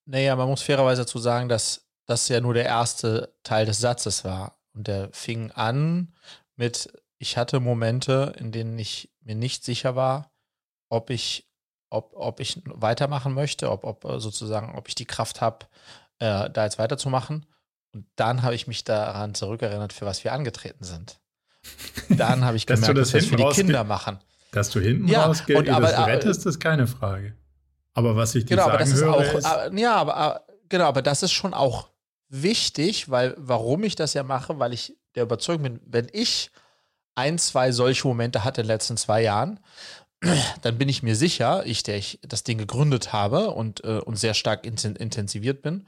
[0.06, 4.24] Naja, man muss fairerweise dazu sagen, dass das ja nur der erste Teil des Satzes
[4.24, 4.62] war.
[4.76, 6.14] Und der fing an
[6.56, 10.32] mit, ich hatte Momente, in denen ich mir nicht sicher war,
[10.90, 11.48] ob ich,
[11.90, 15.66] ob, ob ich weitermachen möchte, ob, ob sozusagen, ob ich die Kraft habe,
[16.20, 17.46] äh, da jetzt weiterzumachen.
[17.94, 21.20] Und dann habe ich mich daran zurückerinnert, für was wir angetreten sind.
[22.10, 24.20] Dann habe ich gemerkt, dass, dass wir es für die Kinder machen.
[24.52, 27.36] Dass du hinten ja, raus und, aber, das rettest, ist keine Frage.
[27.94, 30.86] Aber was ich dir genau, sagen aber das höre, ist auch, ist ja, aber genau,
[30.86, 31.90] aber das ist schon auch
[32.30, 36.52] wichtig, weil warum ich das ja mache, weil ich der Überzeugung bin, wenn ich
[37.16, 39.60] ein, zwei solche Momente hatte in den letzten zwei Jahren,
[40.62, 44.18] dann bin ich mir sicher, ich, der ich das Ding gegründet habe und, äh, und
[44.18, 45.88] sehr stark intensiviert bin,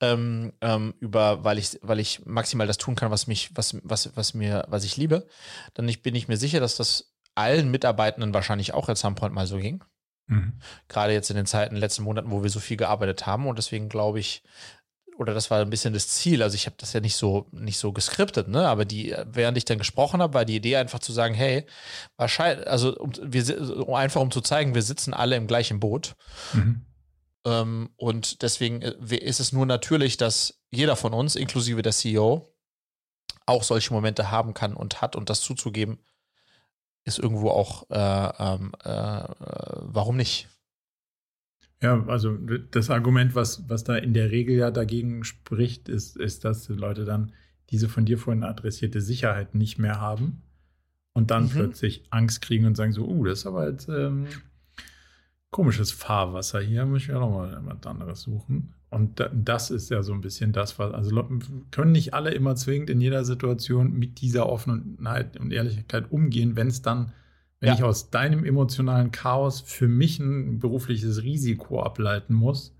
[0.00, 4.16] ähm, ähm, über, weil ich, weil ich maximal das tun kann, was mich, was, was,
[4.16, 5.26] was mir, was ich liebe,
[5.74, 9.34] dann ich, bin ich mir sicher, dass das allen Mitarbeitenden wahrscheinlich auch at some point
[9.34, 9.82] mal so ging.
[10.26, 10.54] Mhm.
[10.88, 13.46] Gerade jetzt in den Zeiten, in den letzten Monaten, wo wir so viel gearbeitet haben.
[13.46, 14.42] Und deswegen glaube ich,
[15.22, 16.42] oder das war ein bisschen das Ziel.
[16.42, 18.68] Also ich habe das ja nicht so nicht so geskriptet, ne?
[18.68, 21.66] Aber die, während ich dann gesprochen habe, war die Idee einfach zu sagen, hey,
[22.16, 26.14] wahrscheinlich, also um, wir einfach um zu zeigen, wir sitzen alle im gleichen Boot.
[26.52, 26.84] Mhm.
[27.44, 32.52] Ähm, und deswegen äh, ist es nur natürlich, dass jeder von uns, inklusive der CEO,
[33.46, 35.98] auch solche Momente haben kann und hat und das zuzugeben,
[37.04, 37.96] ist irgendwo auch, äh,
[38.38, 39.28] ähm, äh, äh,
[39.80, 40.48] warum nicht?
[41.82, 42.38] Ja, also
[42.70, 46.74] das Argument, was, was da in der Regel ja dagegen spricht, ist, ist, dass die
[46.74, 47.32] Leute dann
[47.70, 50.42] diese von dir vorhin adressierte Sicherheit nicht mehr haben
[51.12, 51.50] und dann mhm.
[51.50, 54.26] plötzlich Angst kriegen und sagen so, uh, das ist aber jetzt ähm,
[55.50, 58.74] komisches Fahrwasser hier, muss ich ja nochmal was anderes suchen.
[58.90, 61.28] Und das ist ja so ein bisschen das, was, also
[61.70, 66.68] können nicht alle immer zwingend in jeder Situation mit dieser Offenheit und Ehrlichkeit umgehen, wenn
[66.68, 67.12] es dann
[67.62, 67.74] wenn ja.
[67.76, 72.74] ich aus deinem emotionalen Chaos für mich ein berufliches Risiko ableiten muss,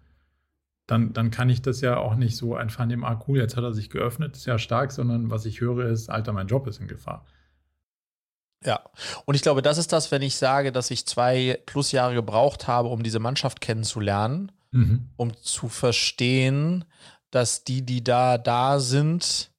[0.88, 3.62] dann, dann kann ich das ja auch nicht so einfach nehmen, ah cool, jetzt hat
[3.62, 6.80] er sich geöffnet, ist ja stark, sondern was ich höre ist, Alter, mein Job ist
[6.80, 7.24] in Gefahr.
[8.64, 8.80] Ja,
[9.24, 12.66] und ich glaube, das ist das, wenn ich sage, dass ich zwei plus Jahre gebraucht
[12.66, 15.10] habe, um diese Mannschaft kennenzulernen, mhm.
[15.14, 16.84] um zu verstehen,
[17.30, 19.51] dass die, die da da sind,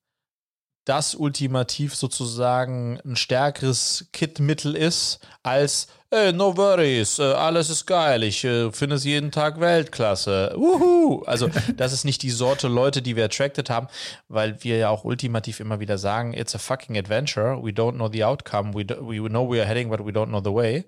[0.86, 8.22] das ultimativ sozusagen ein stärkeres Kit-Mittel ist als Hey, no worries, äh, alles ist geil,
[8.22, 10.54] ich äh, finde es jeden Tag Weltklasse.
[10.56, 11.24] Wuhu!
[11.24, 13.88] Also, das ist nicht die Sorte Leute, die wir attracted haben,
[14.28, 18.08] weil wir ja auch ultimativ immer wieder sagen, it's a fucking adventure, we don't know
[18.12, 20.86] the outcome, we, do, we know we are heading, but we don't know the way.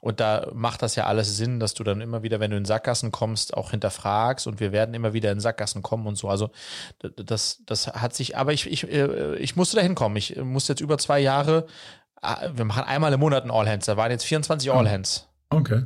[0.00, 2.64] Und da macht das ja alles Sinn, dass du dann immer wieder, wenn du in
[2.64, 6.30] Sackgassen kommst, auch hinterfragst und wir werden immer wieder in Sackgassen kommen und so.
[6.30, 6.48] Also,
[7.16, 10.16] das, das hat sich, aber ich, ich, äh, ich musste da hinkommen.
[10.16, 13.84] Ich musste jetzt über zwei Jahre Ah, wir machen einmal im Monat ein All Hands.
[13.84, 15.28] Da waren jetzt 24 All Hands.
[15.50, 15.84] Okay.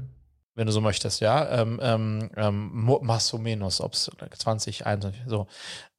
[0.54, 1.48] Wenn du so möchtest, ja.
[1.50, 2.88] Ähm, ähm, ähm,
[3.34, 5.46] o menos, ob es 20, 21, so.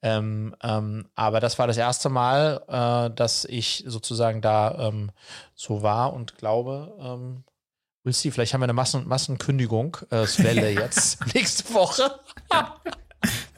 [0.02, 5.12] Ähm, ähm, aber das war das erste Mal, äh, dass ich sozusagen da ähm,
[5.54, 7.44] so war und glaube, ähm,
[8.06, 10.26] see, vielleicht haben wir eine Massen Massenkündigung, äh,
[10.74, 12.20] jetzt nächste Woche.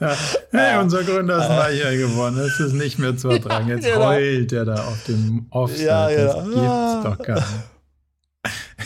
[0.00, 0.16] Ja.
[0.50, 2.38] Hey, unser Gründer ist äh, hier geworden.
[2.38, 3.68] Es ist nicht mehr zu ertragen.
[3.68, 4.06] Jetzt genau.
[4.06, 5.86] heult er da auf dem Offset.
[5.86, 6.24] Ja, ja.
[6.24, 7.44] Das gibt's doch gar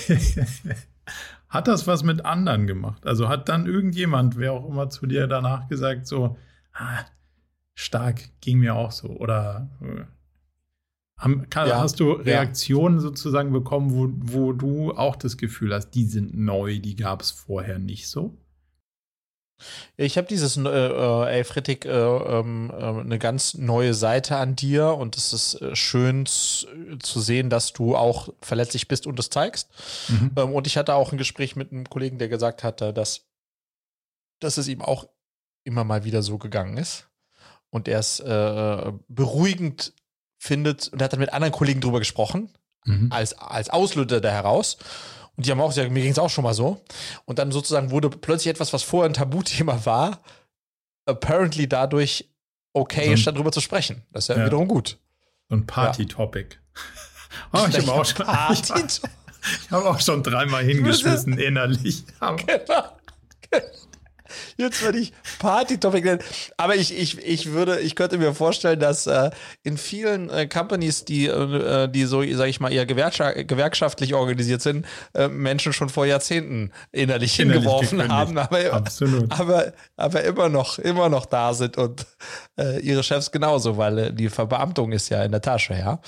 [0.09, 0.39] nicht.
[1.49, 3.07] hat das was mit anderen gemacht?
[3.07, 6.37] Also hat dann irgendjemand, wer auch immer zu dir danach gesagt, so,
[6.73, 7.05] ah,
[7.75, 9.09] stark, ging mir auch so.
[9.09, 10.03] Oder äh,
[11.17, 13.03] haben, kann, ja, hast du Reaktionen ja.
[13.03, 17.31] sozusagen bekommen, wo, wo du auch das Gefühl hast, die sind neu, die gab es
[17.31, 18.37] vorher nicht so?
[19.97, 24.57] Ich habe dieses, äh, äh, ey Friedrich, äh, ähm, äh, eine ganz neue Seite an
[24.57, 29.31] dir und es ist äh, schön zu sehen, dass du auch verletzlich bist und es
[29.31, 29.69] zeigst.
[30.09, 30.31] Mhm.
[30.37, 33.27] Ähm, und ich hatte auch ein Gespräch mit einem Kollegen, der gesagt hatte, dass,
[34.41, 35.07] dass es ihm auch
[35.65, 37.09] immer mal wieder so gegangen ist.
[37.71, 39.95] Und er es äh, beruhigend
[40.39, 42.51] findet und hat dann mit anderen Kollegen drüber gesprochen,
[42.85, 43.11] mhm.
[43.11, 44.77] als, als Auslöser da heraus.
[45.37, 46.81] Und die haben auch gesagt, mir ging es auch schon mal so.
[47.25, 50.21] Und dann sozusagen wurde plötzlich etwas, was vorher ein Tabuthema war,
[51.07, 52.29] apparently dadurch
[52.73, 54.03] okay, so statt drüber zu sprechen.
[54.13, 54.47] Das ist ja, ja.
[54.47, 54.99] wiederum gut.
[55.49, 56.57] So ein Party-Topic.
[57.53, 57.65] Ja.
[57.65, 62.05] oh, ich habe auch, schon, ich, auch schon dreimal hingeschmissen innerlich.
[62.21, 62.37] Genau.
[64.57, 66.21] Jetzt würde ich Party-Topic nennen.
[66.57, 69.31] Aber ich, ich, ich würde, ich könnte mir vorstellen, dass äh,
[69.63, 74.87] in vielen äh, Companies, die, äh, die so, sag ich mal, eher gewerkschaftlich organisiert sind,
[75.15, 79.31] äh, Menschen schon vor Jahrzehnten innerlich, innerlich hingeworfen haben, aber, Absolut.
[79.31, 82.07] aber, aber immer noch, immer noch da sind und
[82.59, 86.01] äh, ihre Chefs genauso, weil äh, die Verbeamtung ist ja in der Tasche, ja.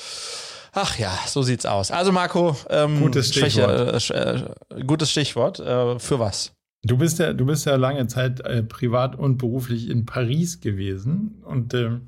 [0.79, 1.91] Ach ja, so sieht's aus.
[1.91, 4.03] Also Marco, ähm, gutes Stichwort.
[4.03, 5.59] Schwäche, äh, gutes Stichwort.
[5.59, 6.53] Äh, für was?
[6.87, 11.43] Du bist ja, du bist ja lange Zeit äh, privat und beruflich in Paris gewesen.
[11.43, 12.01] Und äh,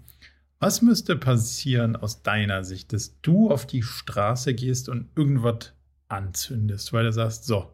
[0.61, 5.73] was müsste passieren aus deiner Sicht, dass du auf die Straße gehst und irgendwas
[6.09, 7.73] anzündest, weil du sagst, so,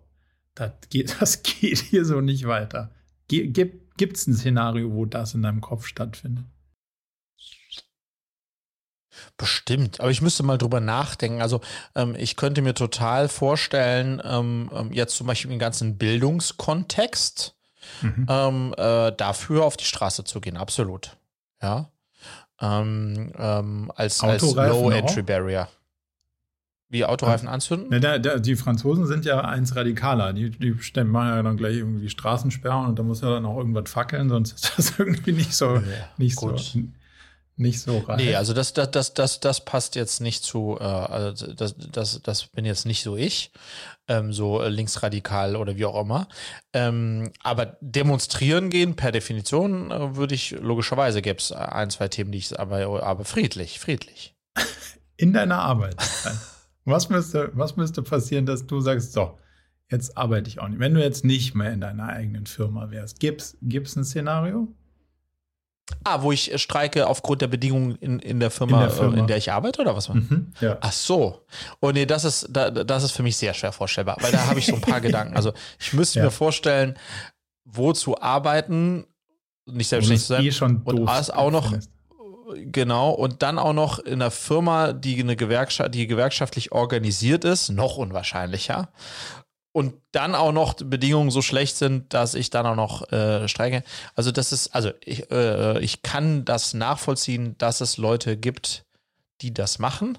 [0.55, 2.90] das geht, das geht hier so nicht weiter.
[3.29, 6.45] Gibt es ein Szenario, wo das in deinem Kopf stattfindet?
[9.37, 11.42] Bestimmt, aber ich müsste mal drüber nachdenken.
[11.42, 11.61] Also
[11.94, 17.55] ähm, ich könnte mir total vorstellen, ähm, ähm jetzt zum Beispiel im ganzen Bildungskontext
[18.03, 18.27] mhm.
[18.29, 21.16] ähm, äh, dafür auf die Straße zu gehen, absolut.
[21.62, 21.90] Ja.
[22.61, 25.68] Ähm, ähm, als, als Low-Entry-Barrier.
[26.90, 27.88] Wie Autoreifen anzünden?
[27.88, 30.33] Ne, der, der, die Franzosen sind ja eins radikaler.
[30.33, 33.90] Die, die machen ja dann gleich irgendwie Straßensperren und da muss ja dann auch irgendwas
[33.90, 35.83] fackeln, sonst ist das irgendwie nicht so, ja,
[36.18, 36.61] nicht gut.
[36.61, 36.81] so
[37.57, 38.17] nicht so rein.
[38.17, 42.21] Nee, also das, das, das, das, das passt jetzt nicht zu, äh, also das, das,
[42.23, 43.53] das bin jetzt nicht so ich,
[44.09, 46.29] ähm, so linksradikal oder wie auch immer.
[46.73, 52.33] Ähm, aber demonstrieren gehen per Definition äh, würde ich, logischerweise gäbe es ein, zwei Themen,
[52.33, 54.35] die ich aber, aber friedlich, friedlich.
[55.17, 55.97] In deiner Arbeit.
[56.85, 59.38] was, müsste, was müsste passieren, dass du sagst, so,
[59.90, 60.81] jetzt arbeite ich auch nicht.
[60.81, 64.75] Wenn du jetzt nicht mehr in deiner eigenen Firma wärst, gibt es ein Szenario?
[66.03, 69.27] Ah, wo ich streike aufgrund der Bedingungen in, in, der, Firma, in der Firma, in
[69.27, 70.09] der ich arbeite oder was?
[70.09, 70.79] Mhm, ja.
[70.81, 71.42] Ach so.
[71.81, 74.66] Oh nee, das ist, das ist für mich sehr schwer vorstellbar, weil da habe ich
[74.66, 75.37] so ein paar Gedanken.
[75.37, 76.27] Also ich müsste ja.
[76.27, 76.99] mir vorstellen,
[77.64, 79.07] wo zu arbeiten,
[79.66, 80.44] nicht selbstständig zu sein.
[80.44, 81.90] Eh schon und auch noch, findest.
[82.73, 87.68] genau, und dann auch noch in einer Firma, die eine Gewerkschaft, die gewerkschaftlich organisiert ist,
[87.68, 88.90] noch unwahrscheinlicher
[89.75, 93.83] und dann auch noch Bedingungen so schlecht sind, dass ich dann auch noch äh, streike.
[94.15, 98.85] Also das ist, also ich, äh, ich kann das nachvollziehen, dass es Leute gibt,
[99.41, 100.19] die das machen.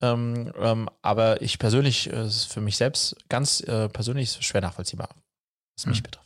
[0.00, 5.08] Ähm, ähm, aber ich persönlich, äh, ist für mich selbst ganz äh, persönlich schwer nachvollziehbar,
[5.76, 6.04] was mich mhm.
[6.04, 6.21] betrifft.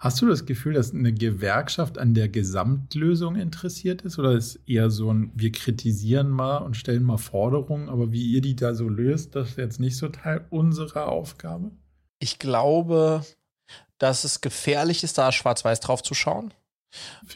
[0.00, 4.18] Hast du das Gefühl, dass eine Gewerkschaft an der Gesamtlösung interessiert ist?
[4.18, 8.40] Oder ist eher so ein, wir kritisieren mal und stellen mal Forderungen, aber wie ihr
[8.40, 11.70] die da so löst, das ist jetzt nicht so Teil unserer Aufgabe?
[12.18, 13.26] Ich glaube,
[13.98, 16.54] dass es gefährlich ist, da schwarz-weiß drauf zu schauen.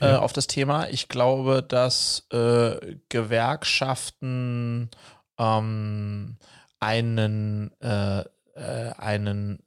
[0.01, 0.89] Äh, auf das Thema.
[0.89, 4.91] Ich glaube, dass äh, Gewerkschaften
[5.39, 6.39] ähm,
[6.81, 8.21] einen, äh,
[8.55, 9.63] äh einen,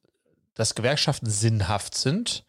[0.56, 2.44] dass Gewerkschaften sinnhaft sind,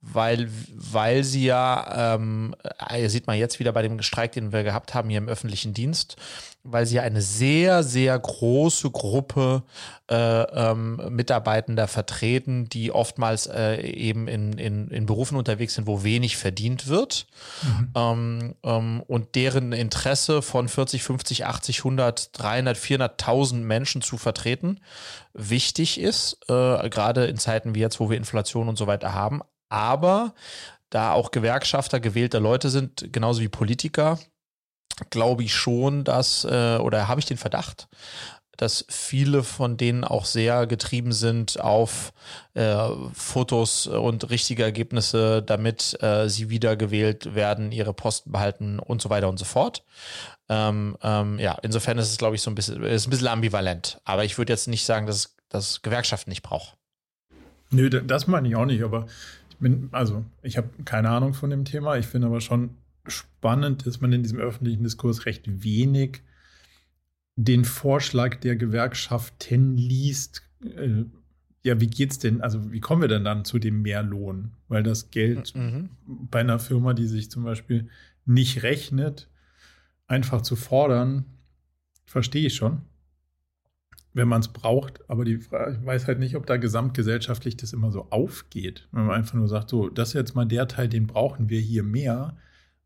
[0.00, 2.54] weil, weil sie ja, ähm,
[2.88, 5.74] äh, sieht man jetzt wieder bei dem Streik, den wir gehabt haben hier im öffentlichen
[5.74, 6.16] Dienst,
[6.62, 9.64] weil sie ja eine sehr, sehr große Gruppe
[10.08, 16.04] äh, ähm, Mitarbeitender vertreten, die oftmals äh, eben in, in, in Berufen unterwegs sind, wo
[16.04, 17.26] wenig verdient wird
[17.62, 17.92] mhm.
[17.96, 24.78] ähm, ähm, und deren Interesse von 40, 50, 80, 100, 300, 400.000 Menschen zu vertreten
[25.34, 29.40] wichtig ist, äh, gerade in Zeiten wie jetzt, wo wir Inflation und so weiter haben,
[29.68, 30.34] aber
[30.90, 34.18] da auch Gewerkschafter gewählte Leute sind, genauso wie Politiker,
[35.10, 37.88] glaube ich schon, dass, äh, oder habe ich den Verdacht,
[38.56, 42.12] dass viele von denen auch sehr getrieben sind auf
[42.54, 49.10] äh, Fotos und richtige Ergebnisse, damit äh, sie wiedergewählt werden, ihre Posten behalten und so
[49.10, 49.84] weiter und so fort.
[50.48, 54.00] Ähm, ähm, ja, insofern ist es, glaube ich, so ein bisschen, ist ein bisschen ambivalent.
[54.04, 56.76] Aber ich würde jetzt nicht sagen, dass es Gewerkschaften nicht braucht.
[57.70, 59.06] Nö, das meine ich auch nicht, aber
[59.58, 61.96] bin, also ich habe keine Ahnung von dem Thema.
[61.96, 62.70] Ich finde aber schon
[63.06, 66.22] spannend, dass man in diesem öffentlichen Diskurs recht wenig
[67.36, 71.04] den Vorschlag der Gewerkschaften liest, äh,
[71.62, 74.52] ja, wie geht's denn, also wie kommen wir denn dann zu dem Mehrlohn?
[74.68, 75.90] Weil das Geld mhm.
[76.06, 77.88] bei einer Firma, die sich zum Beispiel
[78.24, 79.28] nicht rechnet,
[80.06, 81.26] einfach zu fordern,
[82.06, 82.82] verstehe ich schon,
[84.18, 85.08] wenn man es braucht.
[85.08, 88.88] Aber die Frage, ich weiß halt nicht, ob da gesamtgesellschaftlich das immer so aufgeht.
[88.90, 91.60] Wenn man einfach nur sagt, so, das ist jetzt mal der Teil, den brauchen wir
[91.60, 92.36] hier mehr.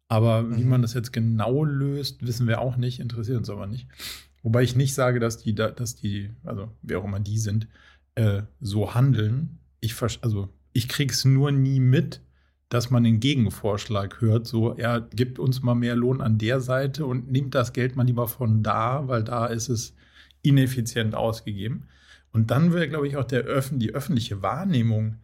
[0.08, 0.58] Aber mhm.
[0.58, 3.88] wie man das jetzt genau löst, wissen wir auch nicht, interessiert uns aber nicht.
[4.42, 7.66] Wobei ich nicht sage, dass die, dass die, also wer auch immer die sind,
[8.14, 9.58] äh, so handeln.
[9.80, 12.20] Ich, also, ich krieg's nur nie mit,
[12.68, 17.06] dass man den Gegenvorschlag hört, so, er gibt uns mal mehr Lohn an der Seite
[17.06, 19.94] und nimmt das Geld mal lieber von da, weil da ist es
[20.42, 21.88] ineffizient ausgegeben.
[22.32, 25.16] Und dann wäre, glaube ich, auch der Öffn die öffentliche Wahrnehmung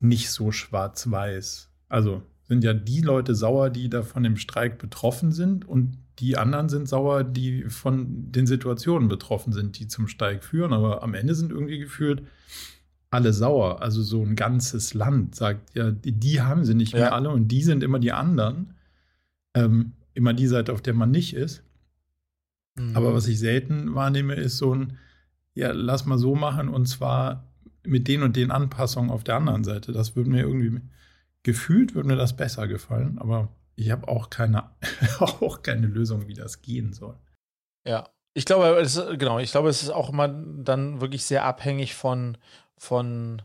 [0.00, 1.70] nicht so schwarz-weiß.
[1.88, 6.36] Also sind ja die Leute sauer, die da von dem Streik betroffen sind und die
[6.36, 10.72] anderen sind sauer, die von den Situationen betroffen sind, die zum Streik führen.
[10.72, 12.22] Aber am Ende sind irgendwie gefühlt
[13.10, 13.80] alle sauer.
[13.80, 17.00] Also so ein ganzes Land sagt, ja, die, die haben sie nicht ja.
[17.00, 18.74] mehr alle und die sind immer die anderen.
[19.54, 21.62] Ähm, immer die Seite, auf der man nicht ist.
[22.74, 22.96] Mhm.
[22.96, 24.98] Aber was ich selten wahrnehme, ist so ein,
[25.54, 27.52] ja, lass mal so machen und zwar
[27.84, 29.92] mit den und den Anpassungen auf der anderen Seite.
[29.92, 30.80] Das würde mir irgendwie
[31.42, 34.70] gefühlt, würde mir das besser gefallen, aber ich habe auch keine,
[35.18, 37.16] auch keine Lösung, wie das gehen soll.
[37.86, 41.94] Ja, ich glaube, es, genau, ich glaube, es ist auch immer dann wirklich sehr abhängig
[41.94, 42.38] von,
[42.78, 43.42] von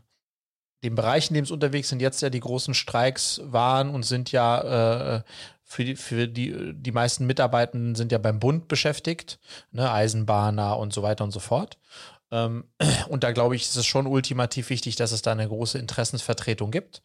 [0.84, 2.00] dem Bereich, in dem es unterwegs sind.
[2.00, 5.22] Jetzt ja die großen Streiks waren und sind ja äh,
[5.68, 9.38] für die, für die, die meisten Mitarbeitenden sind ja beim Bund beschäftigt,
[9.70, 11.76] ne, Eisenbahner und so weiter und so fort.
[12.30, 12.64] Ähm,
[13.08, 16.70] und da glaube ich, ist es schon ultimativ wichtig, dass es da eine große Interessensvertretung
[16.70, 17.02] gibt.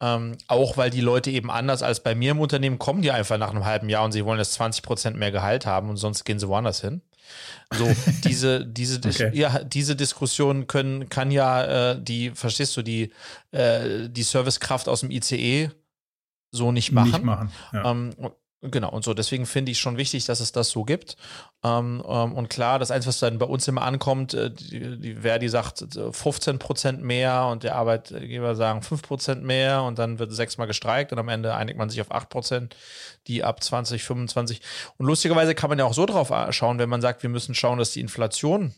[0.00, 3.38] Ähm, auch weil die Leute eben anders als bei mir im Unternehmen kommen, die einfach
[3.38, 6.24] nach einem halben Jahr und sie wollen jetzt 20 Prozent mehr Gehalt haben und sonst
[6.24, 7.02] gehen sie woanders hin.
[7.74, 7.88] So,
[8.24, 9.30] diese, diese, okay.
[9.34, 13.10] ja, diese Diskussion können, kann ja äh, die, verstehst du, die,
[13.50, 15.70] äh, die Servicekraft aus dem ICE
[16.50, 17.10] so nicht machen.
[17.10, 17.90] Nicht machen ja.
[17.90, 18.12] ähm,
[18.62, 21.16] Genau, und so, deswegen finde ich schon wichtig, dass es das so gibt.
[21.62, 25.14] Ähm, ähm, und klar, das Einzige, was dann bei uns immer ankommt, äh, die, die
[25.16, 30.32] Verdi sagt 15 Prozent mehr und der Arbeitgeber sagen 5 Prozent mehr und dann wird
[30.32, 32.76] sechsmal gestreikt und am Ende einigt man sich auf 8 Prozent,
[33.26, 34.62] die ab 2025.
[34.96, 37.54] Und lustigerweise kann man ja auch so drauf äh, schauen, wenn man sagt, wir müssen
[37.54, 38.74] schauen, dass die Inflation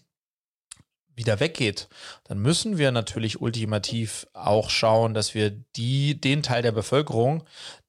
[1.18, 1.88] wieder weggeht,
[2.24, 7.44] dann müssen wir natürlich ultimativ auch schauen, dass wir die, den Teil der Bevölkerung,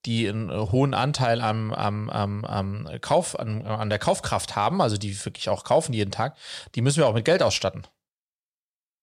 [0.06, 4.98] die einen hohen Anteil am, am, am, am Kauf, an, an der Kaufkraft haben, also
[4.98, 6.36] die wirklich auch kaufen jeden Tag,
[6.76, 7.84] die müssen wir auch mit Geld ausstatten.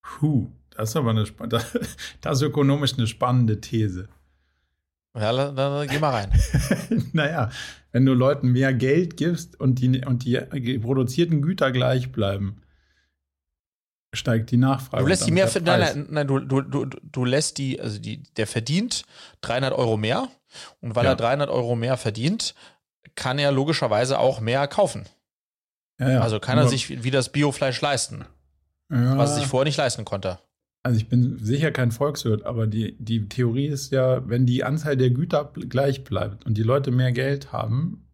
[0.02, 1.24] Puh, das ist aber eine,
[2.20, 4.08] das ist ökonomisch eine spannende These.
[5.14, 6.32] Ja, dann, dann geh mal rein.
[7.12, 7.50] naja,
[7.92, 12.60] wenn du Leuten mehr Geld gibst und die, und die produzierten Güter gleich bleiben,
[14.16, 15.02] steigt die Nachfrage.
[15.02, 18.22] Du lässt die mehr, nein, nein, nein, du, du, du, du lässt die, also die,
[18.34, 19.04] der verdient
[19.42, 20.28] 300 Euro mehr
[20.80, 21.12] und weil ja.
[21.12, 22.54] er 300 Euro mehr verdient,
[23.14, 25.04] kann er logischerweise auch mehr kaufen.
[25.98, 26.20] Ja, ja.
[26.20, 28.24] Also kann er sich wie das Biofleisch leisten,
[28.88, 30.38] was er sich vorher nicht leisten konnte.
[30.82, 34.96] Also ich bin sicher kein Volkswirt, aber die, die Theorie ist ja, wenn die Anzahl
[34.96, 38.06] der Güter gleich bleibt und die Leute mehr Geld haben,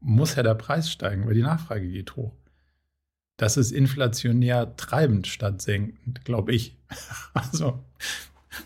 [0.00, 2.39] muss ja der Preis steigen, weil die Nachfrage geht hoch
[3.40, 6.76] das ist inflationär treibend statt senkend, glaube ich.
[7.32, 7.82] Also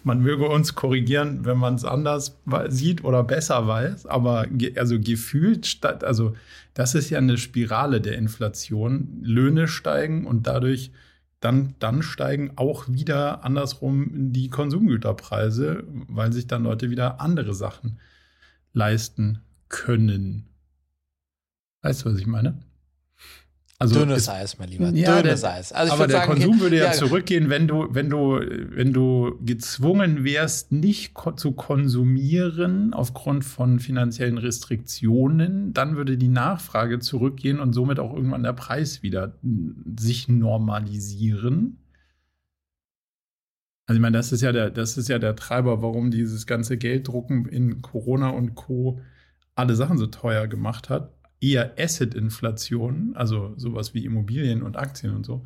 [0.02, 4.98] man möge uns korrigieren, wenn man es anders sieht oder besser weiß, aber ge also
[4.98, 6.34] gefühlt statt, also
[6.72, 9.20] das ist ja eine Spirale der Inflation.
[9.22, 10.90] Löhne steigen und dadurch
[11.38, 18.00] dann, dann steigen auch wieder andersrum die Konsumgüterpreise, weil sich dann Leute wieder andere Sachen
[18.72, 20.48] leisten können.
[21.82, 22.58] Weißt du, was ich meine?
[23.78, 24.90] Also Dünnes Eis, mein Lieber.
[24.90, 25.72] Ja, Dünnes der, Eis.
[25.72, 29.36] Also aber der sagen, Konsum würde ja, ja, zurückgehen, wenn du, wenn du, wenn du
[29.44, 37.58] gezwungen wärst, nicht ko zu konsumieren aufgrund von finanziellen Restriktionen, dann würde die Nachfrage zurückgehen
[37.58, 39.34] und somit auch irgendwann der Preis wieder
[39.98, 41.78] sich normalisieren.
[43.86, 46.78] Also ich meine, das ist ja der, das ist ja der Treiber, warum dieses ganze
[46.78, 49.00] Gelddrucken in Corona und Co.
[49.56, 51.13] alle Sachen so teuer gemacht hat
[51.44, 55.44] eher Asset-Inflation, also sowas wie Immobilien und Aktien und so,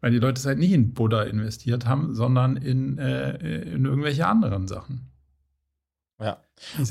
[0.00, 4.26] weil die Leute es halt nicht in Buddha investiert haben, sondern in, äh, in irgendwelche
[4.26, 5.08] anderen Sachen.
[6.20, 6.38] Ja,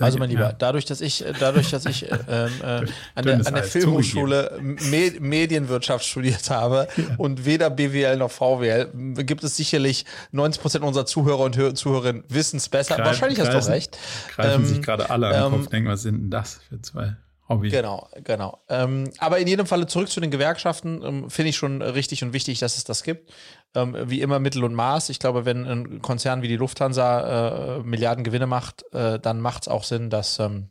[0.01, 0.51] also mein Lieber, ja.
[0.51, 2.65] dadurch, dass ich, äh, dadurch, dass ich äh, ähm, äh,
[3.15, 7.03] an, der, an der Filmhochschule Me Medienwirtschaft studiert habe ja.
[7.17, 8.89] und weder BWL noch VWL,
[9.23, 12.95] gibt es sicherlich 90 Prozent unserer Zuhörer und Zuhörerinnen wissen es besser.
[12.95, 13.97] Kreis, Wahrscheinlich kreisen, hast du recht.
[14.35, 16.81] Greifen ähm, sich gerade alle an den ähm, Kopf, denken, was sind denn das für
[16.81, 17.15] zwei
[17.51, 17.69] Hobby.
[17.69, 18.59] Genau, genau.
[18.69, 22.33] Ähm, aber in jedem Falle zurück zu den Gewerkschaften, ähm, finde ich schon richtig und
[22.33, 23.31] wichtig, dass es das gibt.
[23.75, 25.09] Ähm, wie immer Mittel und Maß.
[25.09, 29.63] Ich glaube, wenn ein Konzern wie die Lufthansa äh, Milliarden Gewinne macht, äh, dann macht
[29.63, 30.69] es auch Sinn, dass ähm,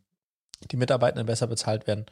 [0.70, 2.06] die Mitarbeitenden besser bezahlt werden.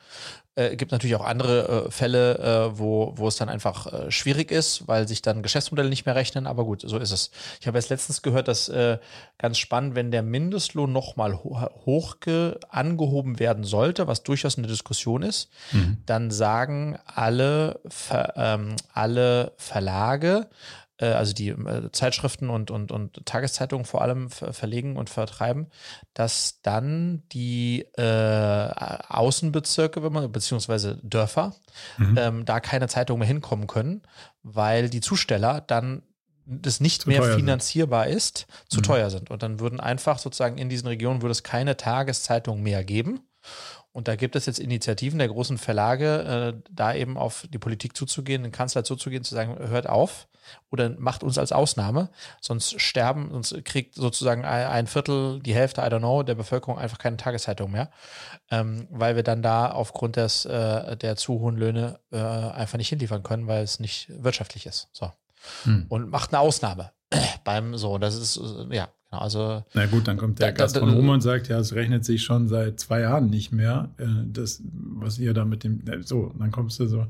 [0.55, 4.51] Äh, gibt natürlich auch andere äh, Fälle, äh, wo, wo es dann einfach äh, schwierig
[4.51, 6.46] ist, weil sich dann Geschäftsmodelle nicht mehr rechnen.
[6.46, 7.30] Aber gut, so ist es.
[7.61, 8.99] Ich habe jetzt letztens gehört, dass äh,
[9.36, 12.16] ganz spannend, wenn der Mindestlohn nochmal ho hoch
[12.70, 15.99] angehoben werden sollte, was durchaus eine Diskussion ist, mhm.
[16.07, 20.49] dann sagen alle, Ver ähm, alle Verlage,
[21.07, 25.68] also die äh, Zeitschriften und, und, und Tageszeitungen vor allem verlegen und vertreiben,
[26.14, 28.70] dass dann die äh,
[29.09, 31.55] Außenbezirke, wenn man, beziehungsweise Dörfer,
[31.99, 32.18] mhm.
[32.18, 34.03] ähm, da keine Zeitungen mehr hinkommen können,
[34.42, 36.03] weil die Zusteller dann
[36.49, 38.16] das nicht zu mehr finanzierbar sind.
[38.16, 38.84] ist, zu mhm.
[38.84, 39.30] teuer sind.
[39.30, 43.20] Und dann würden einfach sozusagen in diesen Regionen würde es keine Tageszeitung mehr geben.
[43.99, 47.96] Und da gibt es jetzt Initiativen der großen Verlage, äh, da eben auf die Politik
[47.96, 50.28] zuzugehen, den Kanzler zuzugehen, zu sagen, hört auf
[50.70, 52.09] oder macht uns als Ausnahme,
[52.40, 56.99] sonst sterben, sonst kriegt sozusagen ein Viertel, die Hälfte, I don't know, der Bevölkerung einfach
[56.99, 57.90] keine Tageszeitung mehr,
[58.53, 62.90] ähm, weil wir dann da aufgrund des, äh, der zu hohen Löhne äh, einfach nicht
[62.90, 64.90] hinliefern können, weil es nicht wirtschaftlich ist.
[64.92, 65.11] So.
[65.64, 65.86] Hm.
[65.88, 66.92] Und macht eine Ausnahme
[67.42, 71.12] beim so, das ist, äh, ja, also, Na gut, dann kommt der da, Gastronom da,
[71.14, 75.18] und sagt, ja, es rechnet sich schon seit zwei Jahren nicht mehr, äh, das, was
[75.18, 77.06] ihr da mit dem, äh, so, dann kommst du so.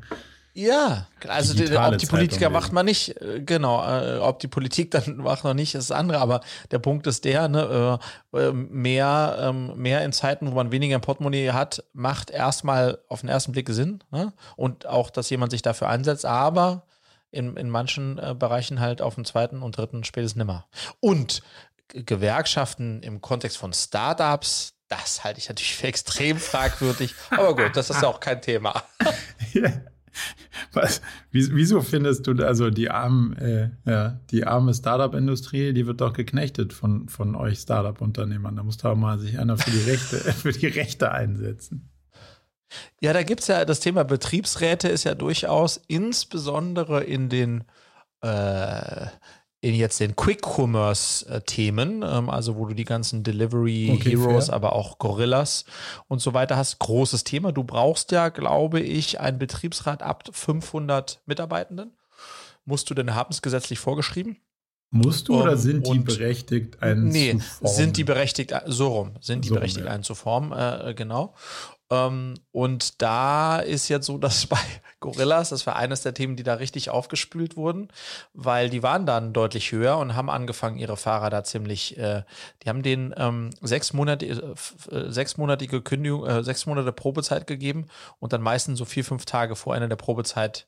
[0.54, 3.82] Ja, also die, ob die Politiker macht man nicht, äh, genau,
[4.22, 6.40] ob die Politik dann macht noch nicht, ist das andere, aber
[6.70, 7.98] der Punkt ist der, ne,
[8.52, 13.28] mehr, ähm, mehr in Zeiten, wo man weniger im Portemonnaie hat, macht erstmal auf den
[13.28, 14.32] ersten Blick Sinn ne?
[14.56, 16.84] und auch, dass jemand sich dafür einsetzt, aber
[17.30, 20.64] in, in manchen Bereichen halt auf dem zweiten und dritten spätestens nimmer.
[21.00, 21.42] Und
[21.88, 27.14] Gewerkschaften im Kontext von Startups, das halte ich natürlich für extrem fragwürdig.
[27.30, 28.82] Aber gut, das ist ja auch kein Thema.
[30.72, 36.12] Was, wieso findest du also die armen, äh, ja, die arme Startup-Industrie, die wird doch
[36.12, 38.56] geknechtet von, von euch Startup-Unternehmern.
[38.56, 41.90] Da muss doch mal sich einer für die Rechte, für die Rechte einsetzen.
[43.00, 47.64] Ja, da gibt es ja das Thema Betriebsräte ist ja durchaus insbesondere in den
[48.20, 49.06] äh,
[49.60, 54.54] in jetzt den Quick-Commerce-Themen, ähm, also wo du die ganzen Delivery okay, Heroes, fair.
[54.54, 55.64] aber auch Gorillas
[56.06, 57.50] und so weiter hast, großes Thema.
[57.52, 61.92] Du brauchst ja, glaube ich, einen Betriebsrat ab 500 Mitarbeitenden.
[62.64, 64.36] Musst du denn haben es gesetzlich vorgeschrieben?
[64.90, 67.76] Musst du um, oder sind die berechtigt, einen nee, zu formen?
[67.76, 69.92] sind die berechtigt, so rum, sind die so berechtigt, ja.
[69.92, 71.34] einen zu formen, äh, genau.
[71.90, 74.58] Ähm, und da ist jetzt so, dass bei
[75.00, 77.88] Gorillas, das war eines der Themen, die da richtig aufgespült wurden,
[78.34, 82.24] weil die waren dann deutlich höher und haben angefangen, ihre Fahrer da ziemlich, äh,
[82.62, 87.86] die haben denen ähm, sechs, Monate, äh, äh, sechsmonatige Kündigung, äh, sechs Monate Probezeit gegeben
[88.18, 90.66] und dann meistens so vier, fünf Tage vor Ende der Probezeit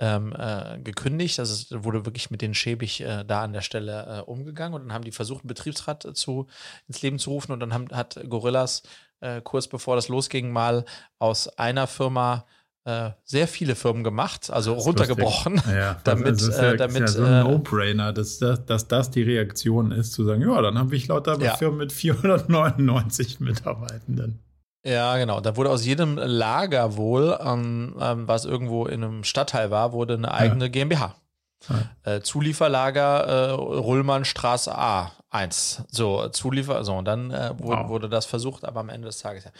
[0.00, 1.38] ähm, äh, gekündigt.
[1.38, 4.82] Also es wurde wirklich mit denen schäbig äh, da an der Stelle äh, umgegangen und
[4.82, 6.48] dann haben die versucht, einen Betriebsrat äh, zu,
[6.88, 8.82] ins Leben zu rufen und dann haben, hat Gorillas
[9.20, 10.84] äh, kurz bevor das losging, mal
[11.18, 12.44] aus einer Firma
[12.84, 17.24] äh, sehr viele Firmen gemacht, also runtergebrochen, ja, damit, ist ja, damit ist ja so
[17.24, 21.06] ein No-Brainer, dass, dass, dass, das die Reaktion ist, zu sagen, ja, dann habe ich
[21.08, 21.56] lauter ja.
[21.56, 24.40] Firmen mit 499 Mitarbeitenden.
[24.82, 25.40] Ja, genau.
[25.40, 30.14] Da wurde aus jedem Lager wohl, ähm, ähm, was irgendwo in einem Stadtteil war, wurde
[30.14, 30.70] eine eigene.
[30.70, 31.16] GmbH.
[31.68, 32.14] Ja.
[32.14, 35.84] Äh, Zulieferlager äh, Rullmannstraße A 1.
[35.90, 37.88] So, Zuliefer, so, und dann äh, wurde, wow.
[37.88, 39.50] wurde, das versucht, aber am Ende des Tages ja.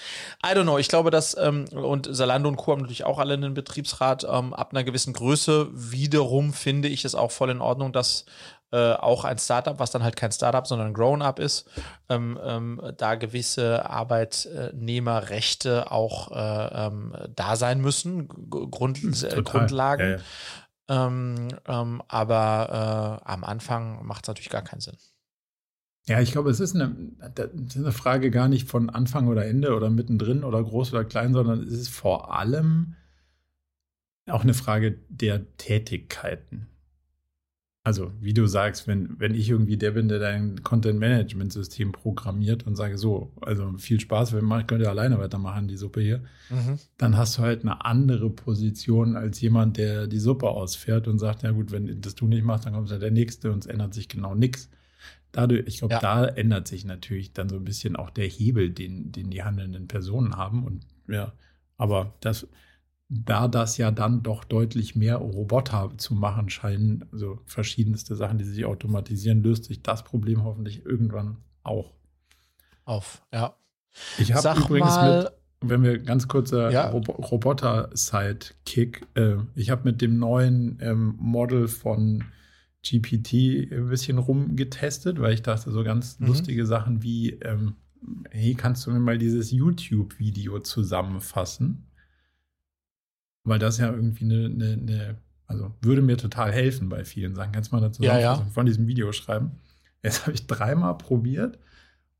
[0.45, 2.73] I don't know, ich glaube, dass, ähm, und Salando und Co.
[2.73, 5.69] haben natürlich auch alle einen Betriebsrat ähm, ab einer gewissen Größe.
[5.73, 8.25] Wiederum finde ich es auch voll in Ordnung, dass
[8.73, 11.69] äh, auch ein Startup, was dann halt kein Startup, sondern ein Grown-up ist,
[12.09, 20.03] ähm, ähm, da gewisse Arbeitnehmerrechte auch äh, ähm, da sein müssen, Grund, äh, Grundlagen.
[20.03, 20.23] Ja, ja.
[20.91, 24.97] Ähm, ähm, aber äh, am Anfang macht es natürlich gar keinen Sinn.
[26.09, 27.13] Ja, ich glaube, es ist eine,
[27.67, 31.33] ist eine Frage gar nicht von Anfang oder Ende oder mittendrin oder groß oder klein,
[31.33, 32.97] sondern es ist vor allem
[34.29, 36.67] auch eine Frage der Tätigkeiten.
[37.83, 42.77] Also, wie du sagst, wenn, wenn ich irgendwie der bin, der dein Content-Management-System programmiert und
[42.77, 46.19] sage, so, also viel Spaß, wenn ich könnte alleine weitermachen, die Suppe hier,
[46.51, 46.79] mhm.
[46.99, 51.43] dann hast du halt eine andere Position als jemand, der die Suppe ausfährt und sagt,
[51.43, 53.95] ja gut, wenn das du nicht machst, dann kommt ja der Nächste und es ändert
[53.95, 54.69] sich genau nichts.
[55.33, 56.01] Dadurch, ich glaube, ja.
[56.01, 59.89] da ändert sich natürlich dann so ein bisschen auch der Hebel, den, den die handelnden
[59.89, 60.65] Personen haben.
[60.65, 61.33] Und ja,
[61.79, 62.47] aber das,
[63.13, 68.45] da das ja dann doch deutlich mehr Roboter zu machen scheinen, also verschiedenste Sachen, die
[68.45, 71.93] sich automatisieren, löst sich das Problem hoffentlich irgendwann auch.
[72.85, 73.57] Auf, ja.
[74.19, 75.33] Ich habe übrigens mal, mit,
[75.71, 76.89] wenn wir ganz kurzer Ja.
[76.91, 79.07] Robo Roboter-Sidekick.
[79.15, 82.25] Äh, ich habe mit dem neuen ähm, Model von
[82.83, 86.29] GPT ein bisschen rumgetestet, weil ich dachte, so ganz Mhm.
[86.29, 87.75] lustige Sachen wie, ähm,
[88.31, 91.85] hey, kannst du mir mal dieses YouTube-Video zusammenfassen?
[93.45, 95.17] Weil das ja irgendwie eine, eine, eine,
[95.47, 97.53] also würde mir total helfen bei vielen Sachen.
[97.53, 98.33] Kannst du mal eine Ja, ja.
[98.35, 99.53] Zusammenfassung von diesem Video schreiben?
[100.03, 101.59] Jetzt habe ich dreimal probiert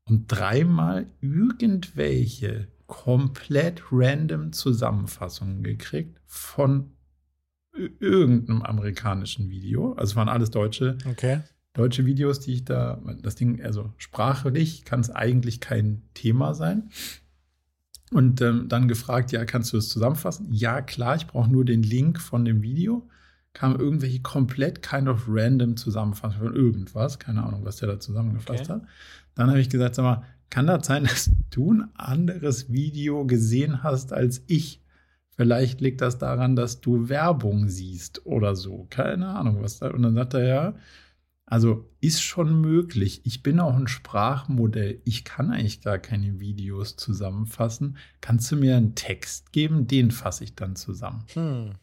[0.05, 6.91] und dreimal irgendwelche komplett random Zusammenfassungen gekriegt von
[7.73, 9.93] irgendeinem amerikanischen Video.
[9.93, 11.39] Also es waren alles deutsche, Okay.
[11.73, 16.89] deutsche Videos, die ich da, das Ding, also sprachlich kann es eigentlich kein Thema sein.
[18.11, 20.47] Und ähm, dann gefragt, ja, kannst du es zusammenfassen?
[20.51, 23.07] Ja, klar, ich brauche nur den Link von dem Video.
[23.53, 27.19] Kam irgendwelche komplett kind of random Zusammenfassung von irgendwas.
[27.19, 28.73] Keine Ahnung, was der da zusammengefasst Okay.
[28.73, 28.81] hat.
[29.35, 33.83] Dann habe ich gesagt, sag mal, kann das sein, dass du ein anderes Video gesehen
[33.83, 34.81] hast als ich?
[35.37, 38.87] Vielleicht liegt das daran, dass du Werbung siehst oder so.
[38.89, 39.89] Keine Ahnung, was da.
[39.89, 40.73] Und dann sagt er ja,
[41.51, 43.25] also ist schon möglich.
[43.25, 45.01] Ich bin auch ein Sprachmodell.
[45.03, 47.97] Ich kann eigentlich gar keine Videos zusammenfassen.
[48.21, 49.85] Kannst du mir einen Text geben?
[49.85, 51.25] Den fasse ich dann zusammen.
[51.33, 51.73] Hm.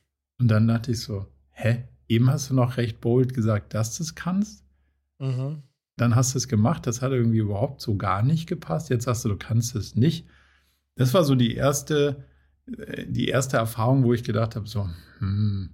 [0.41, 1.85] Und dann dachte ich so, hä?
[2.09, 4.65] Eben hast du noch recht bold gesagt, dass du es kannst.
[5.19, 5.63] Mhm.
[5.99, 6.87] Dann hast du es gemacht.
[6.87, 8.89] Das hat irgendwie überhaupt so gar nicht gepasst.
[8.89, 10.27] Jetzt sagst du, du kannst es nicht.
[10.95, 12.25] Das war so die erste,
[12.75, 14.89] äh, die erste Erfahrung, wo ich gedacht habe, so,
[15.19, 15.69] hm,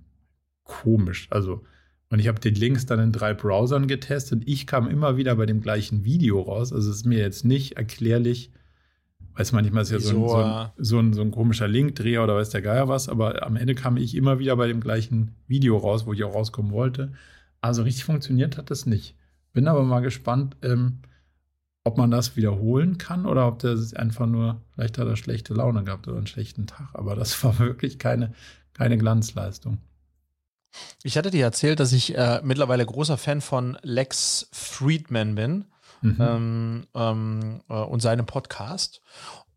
[0.64, 1.28] komisch.
[1.30, 1.64] Also,
[2.15, 4.45] und ich habe den Links dann in drei Browsern getestet.
[4.47, 6.73] Ich kam immer wieder bei dem gleichen Video raus.
[6.73, 8.53] Also es ist mir jetzt nicht erklärlich,
[9.33, 10.45] weiß manchmal ist ja so so, äh?
[10.45, 13.75] ein, so, ein, so ein komischer Linkdreher oder weiß der Geier was, aber am Ende
[13.75, 17.11] kam ich immer wieder bei dem gleichen Video raus, wo ich auch rauskommen wollte.
[17.61, 19.17] Also richtig funktioniert hat das nicht.
[19.53, 21.01] Bin aber mal gespannt, ähm,
[21.83, 25.53] ob man das wiederholen kann oder ob der sich einfach nur, vielleicht hat er schlechte
[25.53, 26.91] Laune gehabt oder einen schlechten Tag.
[26.93, 28.35] Aber das war wirklich keine,
[28.73, 29.79] keine Glanzleistung.
[31.03, 35.64] Ich hatte dir erzählt, dass ich äh, mittlerweile großer Fan von Lex Friedman bin
[36.05, 36.16] Mhm.
[36.20, 39.01] ähm, ähm, äh, und seinem Podcast.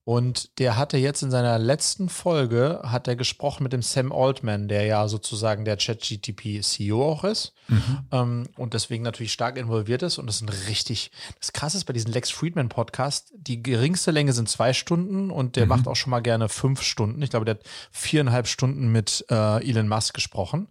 [0.08, 4.70] Und der hatte jetzt in seiner letzten Folge, hat er gesprochen mit dem Sam Altman,
[4.70, 7.99] der ja sozusagen der ChatGTP-CEO auch ist Mhm.
[8.14, 10.18] ähm, und deswegen natürlich stark involviert ist.
[10.18, 14.12] Und das ist ein richtig, das Krasse ist bei diesem Lex Friedman Podcast, die geringste
[14.12, 15.70] Länge sind zwei Stunden und der Mhm.
[15.72, 17.22] macht auch schon mal gerne fünf Stunden.
[17.22, 20.70] Ich glaube, der hat viereinhalb Stunden mit äh, Elon Musk gesprochen.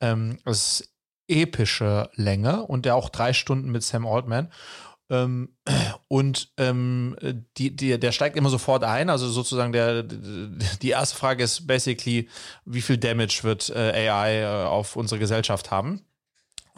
[0.00, 0.94] Ähm, das ist
[1.26, 4.52] epische Länge und der auch drei Stunden mit Sam Altman.
[5.10, 5.56] Ähm,
[6.08, 7.16] und ähm,
[7.58, 9.10] die, die, der steigt immer sofort ein.
[9.10, 12.28] Also sozusagen der, die erste Frage ist basically,
[12.64, 16.04] wie viel Damage wird äh, AI äh, auf unsere Gesellschaft haben?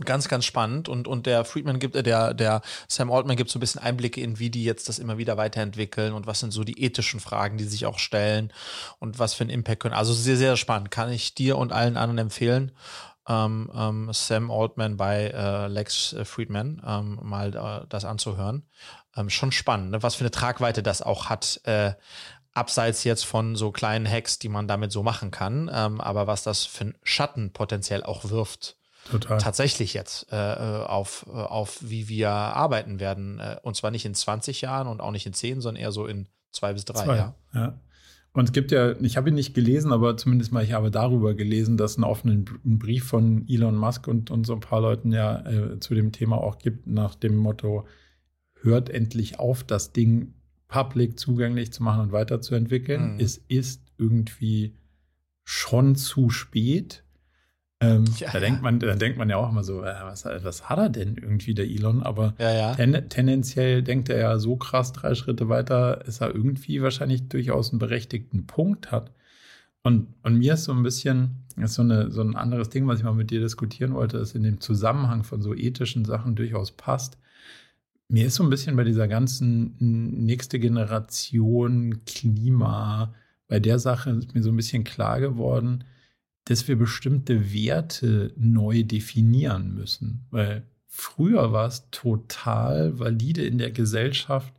[0.05, 0.89] Ganz, ganz spannend.
[0.89, 4.20] Und, und der Friedman gibt, äh, der, der Sam Altman gibt so ein bisschen Einblicke
[4.20, 7.59] in, wie die jetzt das immer wieder weiterentwickeln und was sind so die ethischen Fragen,
[7.59, 8.53] die sich auch stellen
[8.99, 9.95] und was für einen Impact können.
[9.95, 10.91] Also sehr, sehr spannend.
[10.91, 12.72] Kann ich dir und allen anderen empfehlen.
[13.28, 18.66] Ähm, ähm, Sam Altman bei äh, Lex Friedman ähm, mal äh, das anzuhören.
[19.16, 20.02] Ähm, schon spannend, ne?
[20.02, 21.60] was für eine Tragweite das auch hat.
[21.64, 21.92] Äh,
[22.54, 26.42] abseits jetzt von so kleinen Hacks, die man damit so machen kann, ähm, aber was
[26.42, 28.76] das für einen Schatten potenziell auch wirft
[29.10, 29.38] Total.
[29.38, 33.40] tatsächlich jetzt äh, äh, auf, äh, auf wie wir arbeiten werden.
[33.62, 36.28] Und zwar nicht in 20 Jahren und auch nicht in 10, sondern eher so in
[36.50, 37.04] zwei bis drei.
[37.04, 37.34] Zwei, Ja.
[37.54, 37.74] ja.
[38.35, 41.35] Und es gibt ja, ich habe ihn nicht gelesen, aber zumindest mal, ich habe darüber
[41.35, 45.12] gelesen, dass es einen offenen Brief von Elon Musk und, und so ein paar Leuten
[45.12, 47.87] ja äh, zu dem Thema auch gibt, nach dem Motto,
[48.62, 50.33] hört endlich auf, das Ding
[50.68, 53.14] public zugänglich zu machen und weiterzuentwickeln.
[53.14, 53.20] Mhm.
[53.20, 54.74] Es ist irgendwie
[55.45, 57.05] schon zu spät.
[57.83, 58.41] Ähm, Ja, da, ja.
[58.41, 61.16] denkt man, da denkt man ja auch immer so, äh, was, was hat er denn
[61.16, 62.03] irgendwie, der Elon?
[62.03, 62.74] Aber Ja, ja.
[62.74, 67.70] Ten, tendenziell denkt er ja so krass drei Schritte weiter, dass er irgendwie wahrscheinlich durchaus
[67.70, 69.12] einen berechtigten Punkt hat.
[69.83, 73.01] Und, und mir ist so ein bisschen, ist so, eine, so ein anderes Ding, was
[73.01, 76.70] ich mal mit dir diskutieren wollte, das in dem Zusammenhang von so ethischen Sachen durchaus
[76.70, 77.18] passt.
[78.09, 83.14] Mir ist so ein bisschen bei dieser ganzen nächste Generation Klima,
[83.49, 85.85] bei der Sache ist mir so ein bisschen klar geworden,
[86.45, 90.26] dass wir bestimmte Werte neu definieren müssen.
[90.30, 94.53] Weil früher war es total valide in der Gesellschaft.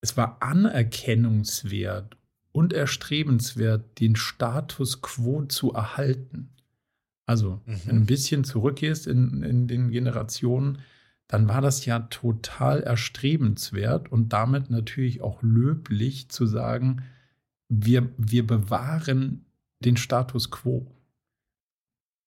[0.00, 2.16] Es war anerkennungswert
[2.52, 6.50] und erstrebenswert, den Status quo zu erhalten.
[7.24, 7.80] Also, Mhm.
[7.86, 10.78] wenn du ein bisschen zurückgehst in, in den Generationen,
[11.28, 17.02] dann war das ja total erstrebenswert und damit natürlich auch löblich zu sagen,
[17.70, 19.46] wir, wir bewahren
[19.84, 20.86] den Status quo.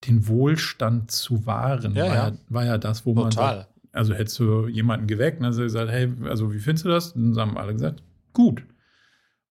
[0.06, 2.32] Den Wohlstand zu wahren, Ja, war, ja.
[2.48, 3.56] war ja das, wo man Total.
[3.58, 6.90] sagt, also hättest du jemanden geweckt und hast du gesagt, hey, also wie findest du
[6.90, 7.12] das?
[7.12, 8.02] Und dann haben alle gesagt,
[8.32, 8.62] gut.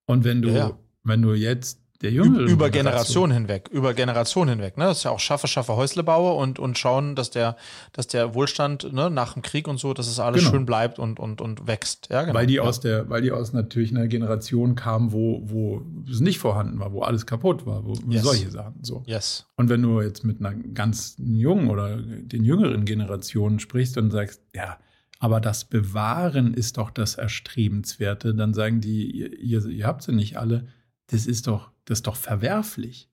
[0.05, 0.77] Und wenn du, ja.
[1.03, 4.77] wenn du jetzt der jüngeren über Generationen hinweg, über Generationen hinweg.
[4.77, 4.85] Ne?
[4.85, 7.57] Das ist ja auch schaffe, schaffe Häusle baue und, und schauen, dass der,
[7.93, 10.51] dass der Wohlstand ne, nach dem Krieg und so, dass es alles genau.
[10.51, 12.09] schön bleibt und, und, und wächst.
[12.11, 12.35] Ja, genau.
[12.35, 16.37] Weil die aus der, weil die aus natürlich einer Generation kamen, wo, wo es nicht
[16.37, 18.23] vorhanden war, wo alles kaputt war, wo yes.
[18.23, 18.75] solche Sachen.
[18.83, 19.03] So.
[19.07, 19.47] Yes.
[19.55, 24.41] Und wenn du jetzt mit einer ganz jungen oder den jüngeren Generationen sprichst und sagst,
[24.53, 24.77] ja,
[25.19, 29.09] aber das Bewahren ist doch das Erstrebenswerte, dann sagen die,
[29.41, 30.67] ihr, ihr habt sie nicht alle,
[31.07, 33.09] das ist doch das ist doch verwerflich.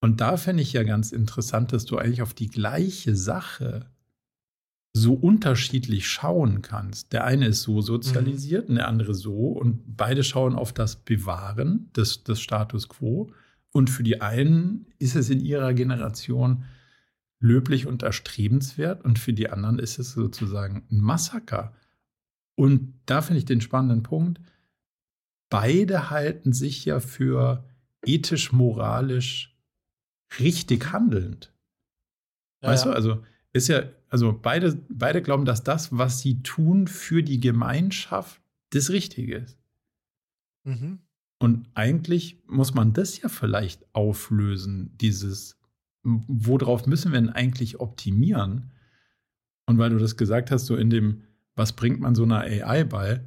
[0.00, 3.90] Und da fände ich ja ganz interessant, dass du eigentlich auf die gleiche Sache
[4.92, 7.12] so unterschiedlich schauen kannst.
[7.12, 8.70] Der eine ist so sozialisiert mhm.
[8.70, 13.30] und der andere so und beide schauen auf das Bewahren des, des Status quo.
[13.70, 16.64] Und für die einen ist es in ihrer Generation
[17.40, 21.74] löblich und erstrebenswert und für die anderen ist es sozusagen ein Massaker.
[22.56, 24.40] Und da finde ich den spannenden Punkt,
[25.48, 27.64] beide halten sich ja für
[28.04, 29.56] ethisch, moralisch
[30.38, 31.52] richtig handelnd.
[32.62, 32.90] Ja, weißt ja.
[32.90, 37.40] du, also ist ja, also beide, beide glauben, dass das, was sie tun für die
[37.40, 38.40] Gemeinschaft,
[38.70, 39.58] das Richtige ist.
[40.64, 41.00] Mhm.
[41.38, 45.58] Und eigentlich muss man das ja vielleicht auflösen, dieses,
[46.02, 48.72] worauf müssen wir denn eigentlich optimieren?
[49.66, 51.22] Und weil du das gesagt hast, so in dem,
[51.54, 53.24] was bringt man so einer AI bei,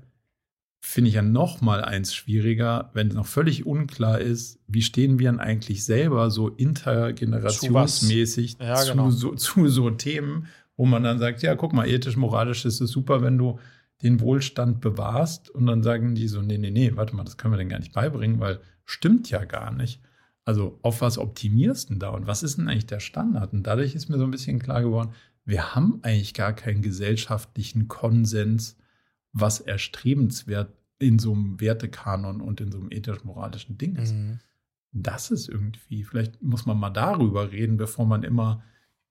[0.83, 5.31] finde ich ja noch mal eins schwieriger, wenn noch völlig unklar ist, wie stehen wir
[5.31, 9.11] denn eigentlich selber so intergenerationsmäßig zu, ja, genau.
[9.11, 12.81] zu, so, zu so Themen, wo man dann sagt, ja, guck mal, ethisch, moralisch ist
[12.81, 13.59] es super, wenn du
[14.01, 17.53] den Wohlstand bewahrst und dann sagen die so, nee, nee, nee, warte mal, das können
[17.53, 20.01] wir denn gar nicht beibringen, weil stimmt ja gar nicht.
[20.45, 23.53] Also auf was optimierst du denn da und was ist denn eigentlich der Standard?
[23.53, 25.11] Und dadurch ist mir so ein bisschen klar geworden,
[25.45, 28.77] wir haben eigentlich gar keinen gesellschaftlichen Konsens,
[29.33, 34.13] was erstrebenswert in so einem Wertekanon und in so einem ethisch-moralischen Ding ist.
[34.13, 34.39] Mhm.
[34.91, 38.63] Das ist irgendwie, vielleicht muss man mal darüber reden, bevor man immer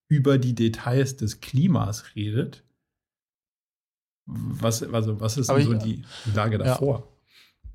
[0.08, 2.64] über die Details des Klimas redet.
[4.26, 6.04] Was, also, was ist denn so die
[6.34, 6.98] Lage davor?
[6.98, 7.70] Ja.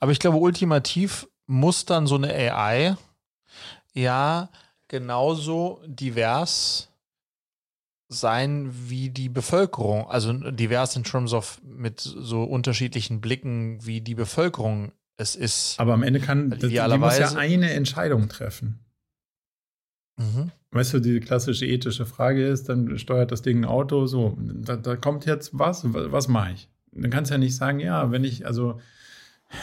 [0.00, 2.96] Aber ich glaube, ultimativ muss dann so eine AI
[3.92, 4.50] ja
[4.88, 6.88] genauso divers
[8.08, 14.14] sein wie die Bevölkerung, also divers in terms of mit so unterschiedlichen Blicken, wie die
[14.14, 15.78] Bevölkerung es ist.
[15.78, 18.80] Aber am Ende kann das, die muss ja eine Entscheidung treffen.
[20.16, 20.50] Mhm.
[20.70, 24.76] Weißt du, die klassische ethische Frage ist, dann steuert das Ding ein Auto, so, da,
[24.76, 26.68] da kommt jetzt was, was mache ich?
[26.92, 28.80] Dann kannst du ja nicht sagen, ja, wenn ich, also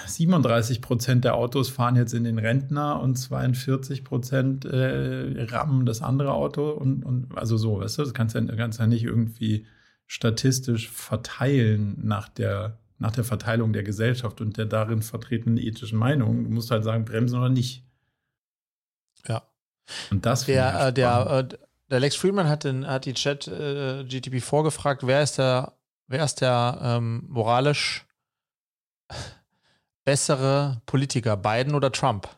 [0.07, 6.01] 37 Prozent der Autos fahren jetzt in den Rentner und 42 Prozent äh, rammen das
[6.01, 9.03] andere Auto und, und also so, weißt du, das kannst du ja, kannst ja nicht
[9.03, 9.67] irgendwie
[10.07, 16.43] statistisch verteilen nach der, nach der Verteilung der Gesellschaft und der darin vertretenen ethischen Meinung.
[16.43, 17.85] Du musst halt sagen, bremsen oder nicht.
[19.27, 19.43] Ja.
[20.09, 21.57] Und das der, äh, der, äh,
[21.91, 25.73] der Lex Friedman hat, den, hat die Chat äh, GTP vorgefragt, wer ist der,
[26.07, 28.05] wer ist der ähm, moralisch
[30.05, 32.29] bessere Politiker, Biden oder Trump?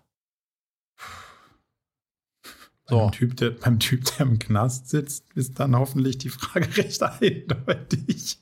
[2.90, 3.00] So.
[3.00, 7.04] Beim, typ, der, beim Typ, der im Knast sitzt, ist dann hoffentlich die Frage recht
[7.04, 8.40] eindeutig.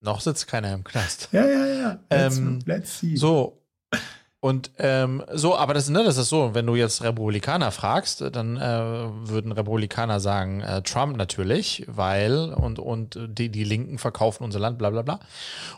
[0.00, 1.28] Noch sitzt keiner im Knast.
[1.32, 2.04] Ja, ja, ja.
[2.10, 3.16] Let's, ähm, let's see.
[3.16, 3.62] So,
[4.44, 8.56] und ähm, so, aber das, ne, das ist so, wenn du jetzt Republikaner fragst, dann
[8.56, 14.58] äh, würden Republikaner sagen, äh, Trump natürlich, weil und, und die, die Linken verkaufen unser
[14.58, 15.20] Land, bla bla bla.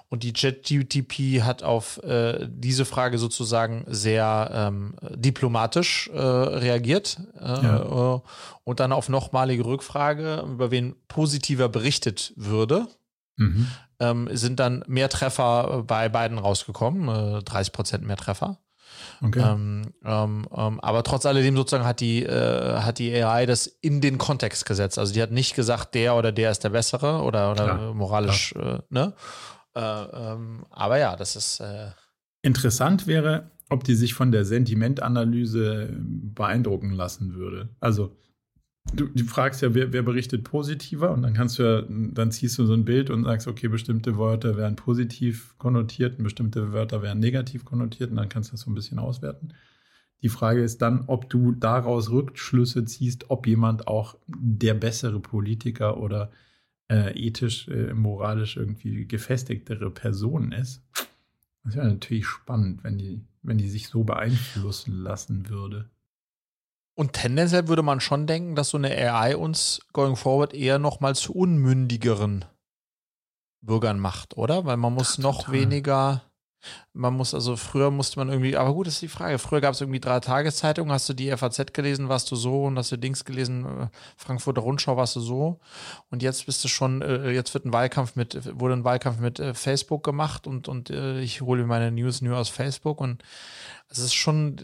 [0.08, 7.44] Und die JetGTP hat auf äh, diese Frage sozusagen sehr ähm, diplomatisch äh, reagiert äh,
[7.44, 8.14] ja.
[8.14, 8.20] Äh,
[8.64, 12.86] und dann auf nochmalige Rückfrage, über wen positiver berichtet würde.
[13.36, 13.68] Mhm
[14.00, 18.58] ähm, sind dann mehr Treffer äh, bei beiden rausgekommen, äh, 30 Prozent mehr Treffer.
[19.22, 19.40] Okay.
[19.40, 24.00] Ähm, ähm, ähm, aber trotz alledem sozusagen hat die, äh, hat die AI das in
[24.00, 24.98] den Kontext gesetzt.
[24.98, 28.52] Also die hat nicht gesagt, der oder der ist der Bessere oder, oder klar, moralisch,
[28.54, 28.78] klar.
[28.78, 29.12] Äh, ne?
[29.74, 31.60] Äh, ähm, aber ja, das ist.
[31.60, 31.90] Äh
[32.42, 37.70] Interessant wäre, ob die sich von der Sentimentanalyse beeindrucken lassen würde.
[37.80, 38.14] Also
[38.92, 42.58] Du, du fragst ja, wer, wer, berichtet positiver und dann kannst du ja, dann ziehst
[42.58, 47.02] du so ein Bild und sagst, okay, bestimmte Wörter werden positiv konnotiert und bestimmte Wörter
[47.02, 49.54] werden negativ konnotiert und dann kannst du das so ein bisschen auswerten.
[50.22, 55.98] Die Frage ist dann, ob du daraus Rückschlüsse ziehst, ob jemand auch der bessere Politiker
[55.98, 56.30] oder
[56.90, 60.82] äh, ethisch, äh, moralisch irgendwie gefestigtere Person ist.
[61.64, 65.90] Das wäre natürlich spannend, wenn die, wenn die sich so beeinflussen lassen würde.
[66.96, 71.00] Und tendenziell würde man schon denken, dass so eine AI uns going forward eher noch
[71.00, 72.44] mal zu unmündigeren
[73.60, 74.64] Bürgern macht, oder?
[74.64, 76.22] Weil man muss Ach, noch weniger,
[76.92, 79.38] Man muss also, früher musste man irgendwie, aber gut, ist die Frage.
[79.38, 82.78] Früher gab es irgendwie drei Tageszeitungen, hast du die FAZ gelesen, warst du so und
[82.78, 83.86] hast du Dings gelesen, äh,
[84.16, 85.60] Frankfurter Rundschau warst du so.
[86.10, 89.40] Und jetzt bist du schon, äh, jetzt wird ein Wahlkampf mit, wurde ein Wahlkampf mit
[89.40, 93.22] äh, Facebook gemacht und, und ich hole mir meine News nur aus Facebook und
[93.88, 94.56] es ist schon,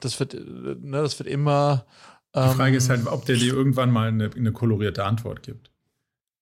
[0.00, 1.86] das wird, ne, das wird immer.
[2.34, 5.70] Die Frage ist halt, ähm, ob der dir irgendwann mal eine, eine kolorierte Antwort gibt.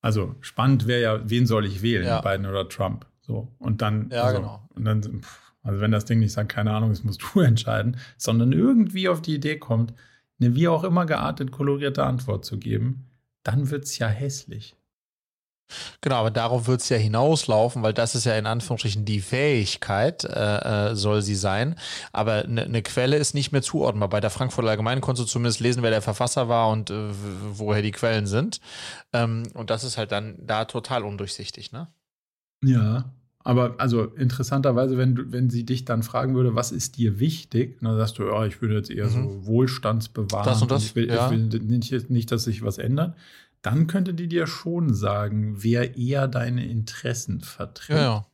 [0.03, 2.21] Also spannend wäre ja, wen soll ich wählen, ja.
[2.21, 3.07] Biden oder Trump?
[3.27, 4.69] So, und dann, ja, also, genau.
[4.75, 5.23] Und dann,
[5.63, 9.21] also wenn das Ding nicht sagt, keine Ahnung, das musst du entscheiden, sondern irgendwie auf
[9.21, 9.93] die Idee kommt,
[10.39, 13.07] eine wie auch immer geartet kolorierte Antwort zu geben,
[13.43, 14.77] dann wird es ja hässlich.
[16.01, 20.23] Genau, aber darauf wird es ja hinauslaufen, weil das ist ja in Anführungsstrichen die Fähigkeit,
[20.25, 21.75] äh, äh soll sie sein.
[22.13, 24.09] Aber eine ne Quelle ist nicht mehr zuordnbar.
[24.09, 27.11] Bei der Frankfurter Allgemeinen konntest du zumindest lesen, wer der Verfasser war und äh,
[27.53, 28.61] woher die Quellen sind.
[29.13, 31.89] Ähm, und das ist halt dann da total undurchsichtig, ne?
[32.67, 33.05] Ja,
[33.47, 37.79] aber also interessanterweise, wenn, du, wenn sie dich dann fragen würde, was ist dir wichtig,
[37.81, 39.11] dann sagst du, ja, ich würde jetzt eher mhm.
[39.11, 40.45] so Wohlstandsbewahren.
[40.45, 40.83] Das und das.
[40.83, 41.27] Ich will, ja.
[41.27, 43.15] ich will nicht, nicht, dass sich was ändert.
[43.63, 47.97] Dann könnte die dir schon sagen, wer eher deine Interessen vertritt.
[47.97, 48.27] Ja, ja.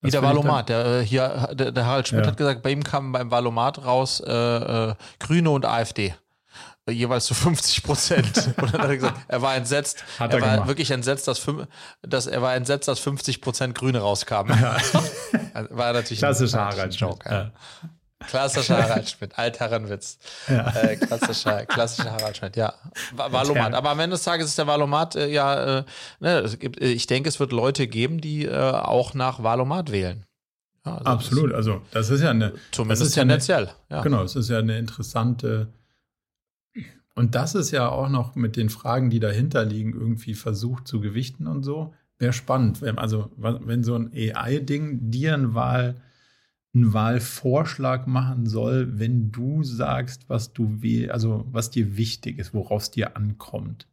[0.00, 2.30] Wie der Valomat, der, äh, hier, der, der Harald Schmidt ja.
[2.30, 6.14] hat gesagt, bei ihm kam beim Valomat raus äh, äh, Grüne und AfD
[6.90, 8.54] jeweils zu 50 Prozent.
[8.60, 10.04] Und dann hat er gesagt, er war entsetzt.
[10.18, 10.68] Hat er, er war gemacht.
[10.68, 11.46] wirklich entsetzt, dass,
[12.02, 14.58] dass er war entsetzt, dass 50 Prozent Grüne rauskamen.
[14.60, 14.76] Ja.
[15.54, 17.30] Also war natürlich klassischer Harald Joke.
[17.30, 17.52] Ja.
[18.26, 20.18] Klassischer Harald Schmidt, Altherrenwitz.
[20.48, 20.68] Ja.
[20.74, 22.74] Äh, klassischer, klassischer Harald Schmidt, ja.
[23.14, 23.74] Valomat.
[23.74, 25.84] Aber am Ende des Tages ist der Valomat äh, ja, äh,
[26.18, 29.92] ne, es gibt, äh, ich denke, es wird Leute geben, die äh, auch nach Valomat
[29.92, 30.24] wählen.
[30.84, 32.54] Ja, also Absolut, das, also das ist ja eine.
[32.72, 33.70] Zumindest tendenziell.
[33.90, 34.02] Ja.
[34.02, 35.68] Genau, es ist ja eine interessante
[37.14, 41.00] und das ist ja auch noch mit den Fragen, die dahinter liegen, irgendwie versucht zu
[41.00, 41.94] gewichten und so.
[42.18, 45.96] Wäre spannend, wenn, also wenn so ein AI-Ding dir ein Wahl,
[46.74, 52.52] einen Wahlvorschlag machen soll, wenn du sagst, was du will, also was dir wichtig ist,
[52.52, 53.86] worauf es dir ankommt.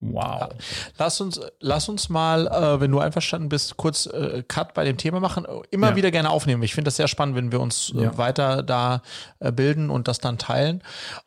[0.00, 0.50] Wow.
[0.98, 4.98] Lass uns, lass uns mal, äh, wenn du einverstanden bist, kurz äh, Cut bei dem
[4.98, 5.46] Thema machen.
[5.70, 5.96] Immer ja.
[5.96, 6.62] wieder gerne aufnehmen.
[6.62, 8.18] Ich finde das sehr spannend, wenn wir uns äh, ja.
[8.18, 9.00] weiter da
[9.40, 10.82] äh, bilden und das dann teilen.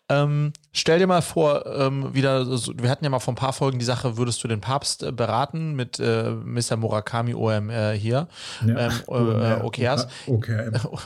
[0.07, 3.79] Ähm, stell dir mal vor, ähm, wieder, wir hatten ja mal vor ein paar Folgen
[3.79, 6.77] die Sache, würdest du den Papst äh, beraten mit äh, Mr.
[6.77, 8.27] Murakami OM hier?
[8.65, 8.77] Ja.
[8.77, 10.07] Ähm, äh, Okeas.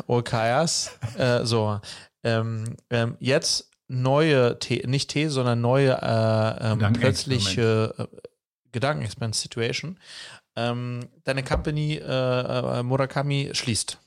[0.07, 0.91] Okeas.
[1.43, 1.79] so.
[2.25, 8.07] Ähm, ähm, jetzt neue, The nicht These, sondern neue äh, ähm, plötzliche äh,
[8.71, 9.99] Gedankenexperiment-Situation.
[10.55, 13.97] Ähm, deine Company äh, äh Murakami schließt.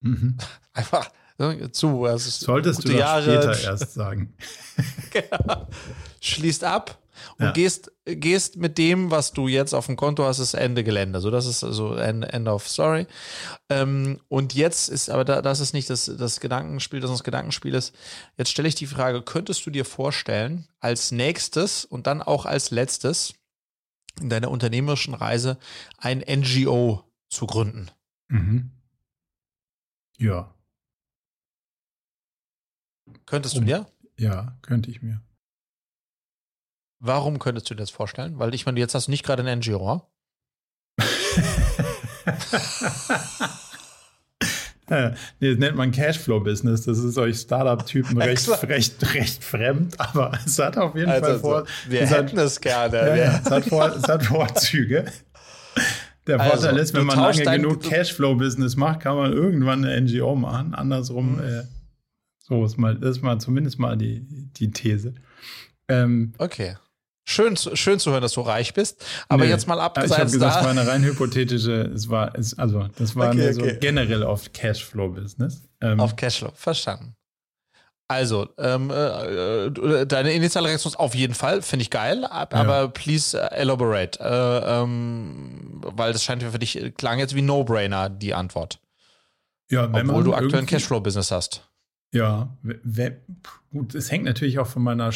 [0.00, 0.36] Mhm.
[0.72, 1.10] Einfach
[1.72, 2.06] zu.
[2.16, 4.34] Solltest du das Jahre, später erst sagen.
[5.10, 5.68] genau.
[6.20, 7.01] Schließt ab
[7.38, 7.52] und ja.
[7.52, 11.20] gehst, gehst mit dem, was du jetzt auf dem Konto hast, ist Ende Gelände.
[11.20, 13.06] So, das ist also End, End of Story.
[13.68, 17.74] Ähm, und jetzt ist, aber da, das ist nicht das, das Gedankenspiel, das das Gedankenspiel
[17.74, 17.94] ist.
[18.36, 22.70] Jetzt stelle ich die Frage, könntest du dir vorstellen, als nächstes und dann auch als
[22.70, 23.34] letztes
[24.20, 25.58] in deiner unternehmerischen Reise
[25.98, 27.90] ein NGO zu gründen?
[28.28, 28.70] Mhm.
[30.18, 30.54] Ja.
[33.26, 33.86] Könntest du dir?
[34.18, 35.22] Ja, könnte ich mir.
[37.04, 38.38] Warum könntest du dir das vorstellen?
[38.38, 40.08] Weil ich meine, jetzt hast du nicht gerade ein NGO.
[44.86, 46.82] das nennt man Cashflow-Business.
[46.82, 51.38] Das ist euch Startup-Typen recht, recht, recht fremd, aber es hat auf jeden also, Fall
[51.40, 51.66] vor.
[51.88, 52.98] Wir hätten hat, es gerne.
[52.98, 55.06] Ja, ja, es, hat vor, es hat Vorzüge.
[56.28, 60.36] Der also, Vorteil ist, wenn man lange genug Cashflow-Business macht, kann man irgendwann eine NGO
[60.36, 60.72] machen.
[60.72, 61.42] Andersrum, mhm.
[61.42, 61.62] äh,
[62.38, 65.14] so ist mal, das ist mal zumindest mal die, die These.
[65.88, 66.76] Ähm, okay.
[67.24, 69.04] Schön, schön zu hören, dass du reich bist.
[69.28, 70.12] Aber nee, jetzt mal abgesehen.
[70.12, 73.52] Ich habe gesagt, es war eine rein hypothetische, es war, es, also das war okay,
[73.52, 75.62] so generell auf Cashflow-Business.
[75.80, 77.14] Ähm, auf Cashflow, verstanden.
[78.08, 82.80] Also, ähm, äh, äh, deine initiale Reaktion ist auf jeden Fall, finde ich geil, aber
[82.80, 82.86] ja.
[82.88, 84.18] please uh, elaborate.
[84.20, 88.80] Äh, ähm, weil das scheint für dich, klang jetzt wie No-Brainer, die Antwort.
[89.70, 91.62] Ja, wenn Obwohl du aktuell ein Cashflow-Business hast.
[92.12, 92.54] Ja,
[93.70, 95.10] gut, es hängt natürlich auch von meiner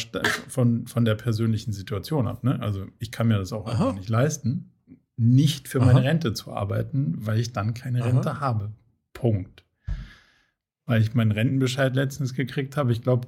[0.47, 2.43] von, von der persönlichen Situation ab.
[2.43, 2.59] Ne?
[2.59, 4.71] Also ich kann mir das auch einfach nicht leisten,
[5.15, 5.93] nicht für Aha.
[5.93, 8.39] meine Rente zu arbeiten, weil ich dann keine Rente Aha.
[8.39, 8.71] habe.
[9.13, 9.63] Punkt.
[10.85, 12.91] Weil ich meinen Rentenbescheid letztens gekriegt habe.
[12.91, 13.27] Ich glaube,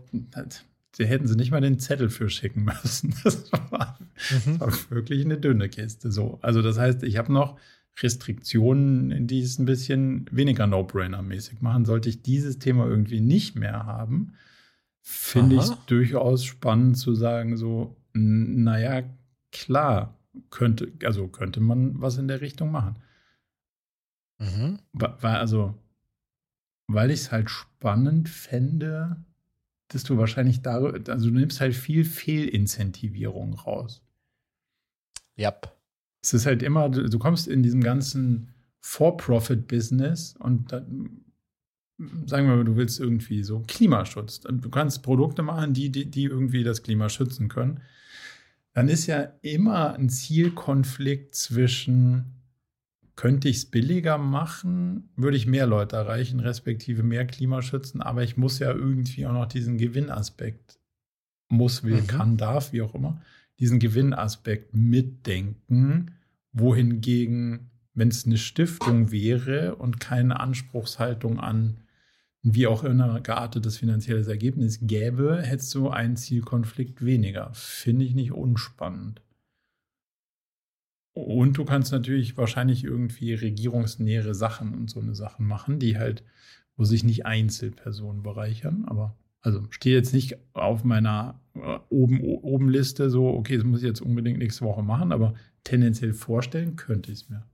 [0.95, 3.13] sie hätten sie nicht mal den Zettel für schicken müssen.
[3.23, 3.99] Das war,
[4.45, 4.57] mhm.
[4.57, 6.11] das war wirklich eine dünne Kiste.
[6.11, 7.59] So, also das heißt, ich habe noch
[8.01, 11.85] Restriktionen, die es ein bisschen weniger No-Brainer-mäßig machen.
[11.85, 14.33] Sollte ich dieses Thema irgendwie nicht mehr haben,
[15.01, 19.03] finde ich es durchaus spannend zu sagen, so, naja,
[19.51, 20.17] klar,
[20.49, 22.95] könnte, also könnte man was in der Richtung machen.
[24.39, 24.79] Mhm.
[24.93, 25.75] Weil, also,
[26.87, 29.17] weil ich es halt spannend fände,
[29.89, 34.01] dass du wahrscheinlich da, also du nimmst halt viel Fehlincentivierung raus.
[35.35, 35.49] Ja.
[35.49, 35.78] Yep.
[36.21, 41.21] Es ist halt immer, du, du kommst in diesem ganzen For-Profit-Business und dann,
[42.25, 44.41] sagen wir mal, du willst irgendwie so Klimaschutz.
[44.41, 47.81] Du kannst Produkte machen, die, die, die irgendwie das Klima schützen können.
[48.73, 52.39] Dann ist ja immer ein Zielkonflikt zwischen
[53.19, 58.23] könnte ich es billiger machen, würde ich mehr Leute erreichen, respektive mehr Klima schützen, aber
[58.23, 60.79] ich muss ja irgendwie auch noch diesen Gewinnaspekt,
[61.49, 62.07] muss, will, mhm.
[62.07, 63.21] kann, darf, wie auch immer,
[63.59, 66.15] diesen Gewinnaspekt mitdenken,
[66.51, 71.81] wohingegen, wenn es eine Stiftung wäre und keine Anspruchshaltung an
[72.41, 77.51] wie auch immer geartetes finanzielles Ergebnis gäbe, hättest du einen Zielkonflikt weniger.
[77.53, 79.21] Finde ich nicht unspannend.
[81.13, 86.23] Und du kannst natürlich wahrscheinlich irgendwie regierungsnähere Sachen und so eine Sachen machen, die halt,
[86.77, 92.69] wo sich nicht Einzelpersonen bereichern, aber also steht jetzt nicht auf meiner äh, oben, oben
[92.69, 95.33] Liste so, okay, das muss ich jetzt unbedingt nächste Woche machen, aber
[95.63, 97.45] tendenziell vorstellen könnte ich es mir.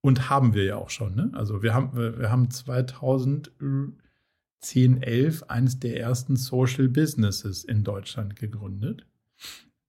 [0.00, 1.30] Und haben wir ja auch schon, ne?
[1.32, 4.00] Also wir haben, wir haben 2010,
[5.02, 9.06] 11 eines der ersten Social Businesses in Deutschland gegründet.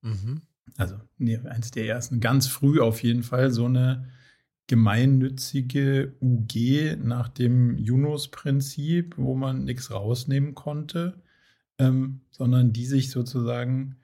[0.01, 0.41] Mhm
[0.78, 4.07] also nee, eins der ersten, ganz früh auf jeden Fall, so eine
[4.68, 11.22] gemeinnützige UG nach dem Yunus-Prinzip, wo man nichts rausnehmen konnte,
[11.78, 13.97] ähm, sondern die sich sozusagen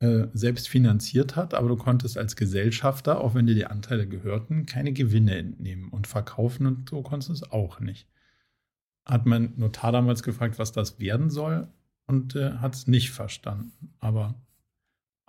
[0.00, 4.64] äh, selbst finanziert hat, aber du konntest als Gesellschafter, auch wenn dir die Anteile gehörten,
[4.64, 8.08] keine Gewinne entnehmen und verkaufen und so konntest du es auch nicht.
[9.04, 11.68] Hat mein Notar damals gefragt, was das werden soll
[12.06, 13.94] und äh, hat es nicht verstanden.
[13.98, 14.34] Aber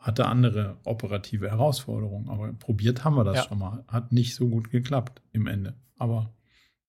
[0.02, 2.30] hatte andere operative Herausforderungen.
[2.30, 3.44] Aber probiert haben wir das ja.
[3.44, 3.84] schon mal.
[3.88, 5.76] Hat nicht so gut geklappt im Ende.
[5.98, 6.34] Aber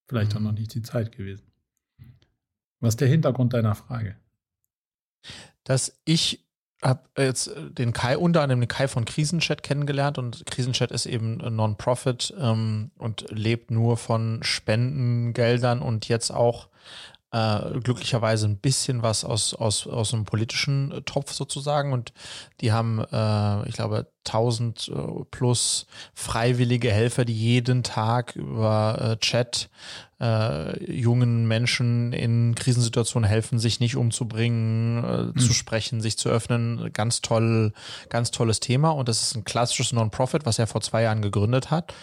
[0.07, 0.39] vielleicht mhm.
[0.39, 1.47] auch noch nicht die Zeit gewesen.
[2.81, 4.17] Was ist der Hintergrund deiner Frage?
[5.65, 6.47] Dass ich
[6.83, 11.37] habe jetzt den Kai unter anderem den Kai von Krisenchat kennengelernt und Krisenchat ist eben
[11.37, 16.69] Non-Profit ähm, und lebt nur von Spendengeldern und jetzt auch
[17.33, 21.93] äh, glücklicherweise ein bisschen was aus, aus, aus einem politischen Topf sozusagen.
[21.93, 22.13] Und
[22.61, 29.17] die haben, äh, ich glaube, 1000 äh, plus freiwillige Helfer, die jeden Tag über äh,
[29.19, 29.71] Chat
[30.21, 35.39] äh, jungen Menschen in Krisensituationen helfen, sich nicht umzubringen, äh, mhm.
[35.39, 36.93] zu sprechen, sich zu öffnen.
[36.93, 37.73] Ganz toll,
[38.09, 38.91] ganz tolles Thema.
[38.91, 41.95] Und das ist ein klassisches Non-Profit, was er vor zwei Jahren gegründet hat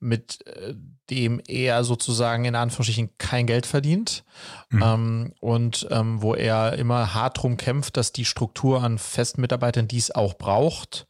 [0.00, 0.74] mit äh,
[1.10, 4.24] dem er sozusagen in Anführungsstrichen kein Geld verdient
[4.70, 4.82] mhm.
[4.82, 9.88] ähm, und ähm, wo er immer hart drum kämpft, dass die Struktur an festen Mitarbeitern,
[9.88, 11.06] die es auch braucht,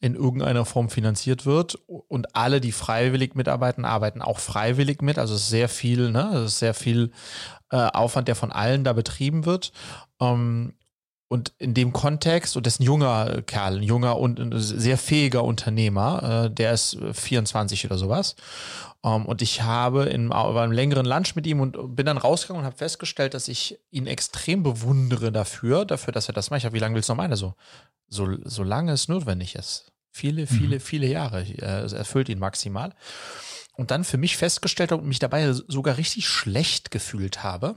[0.00, 5.18] in irgendeiner Form finanziert wird und alle, die freiwillig mitarbeiten, arbeiten auch freiwillig mit.
[5.18, 7.12] Also es ist sehr viel, ne, es ist sehr viel
[7.70, 9.72] äh, Aufwand, der von allen da betrieben wird.
[10.20, 10.74] Ähm,
[11.32, 14.98] und in dem Kontext, und das ist ein junger Kerl, ein junger und ein sehr
[14.98, 18.34] fähiger Unternehmer, äh, der ist 24 oder sowas.
[19.00, 22.62] Um, ähm, und ich habe in einem längeren Lunch mit ihm und bin dann rausgegangen
[22.62, 26.58] und habe festgestellt, dass ich ihn extrem bewundere dafür, dafür, dass er das macht.
[26.58, 27.36] Ich habe, wie lange willst du noch meine?
[27.36, 27.54] So,
[28.08, 29.92] so, so lange es notwendig ist.
[30.10, 30.80] Viele, viele, mhm.
[30.80, 31.42] viele Jahre.
[31.42, 32.92] Äh, es erfüllt ihn maximal.
[33.76, 37.76] Und dann für mich festgestellt habe und mich dabei sogar richtig schlecht gefühlt habe,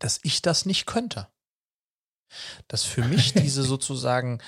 [0.00, 1.28] dass ich das nicht könnte
[2.68, 4.40] dass für mich diese sozusagen,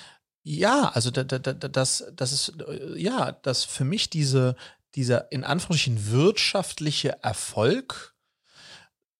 [0.43, 2.53] ja, also da, da, da, das, das ist,
[2.97, 4.57] ja, dass für mich diese,
[4.95, 8.15] dieser in Anführungsstrichen wirtschaftliche Erfolg,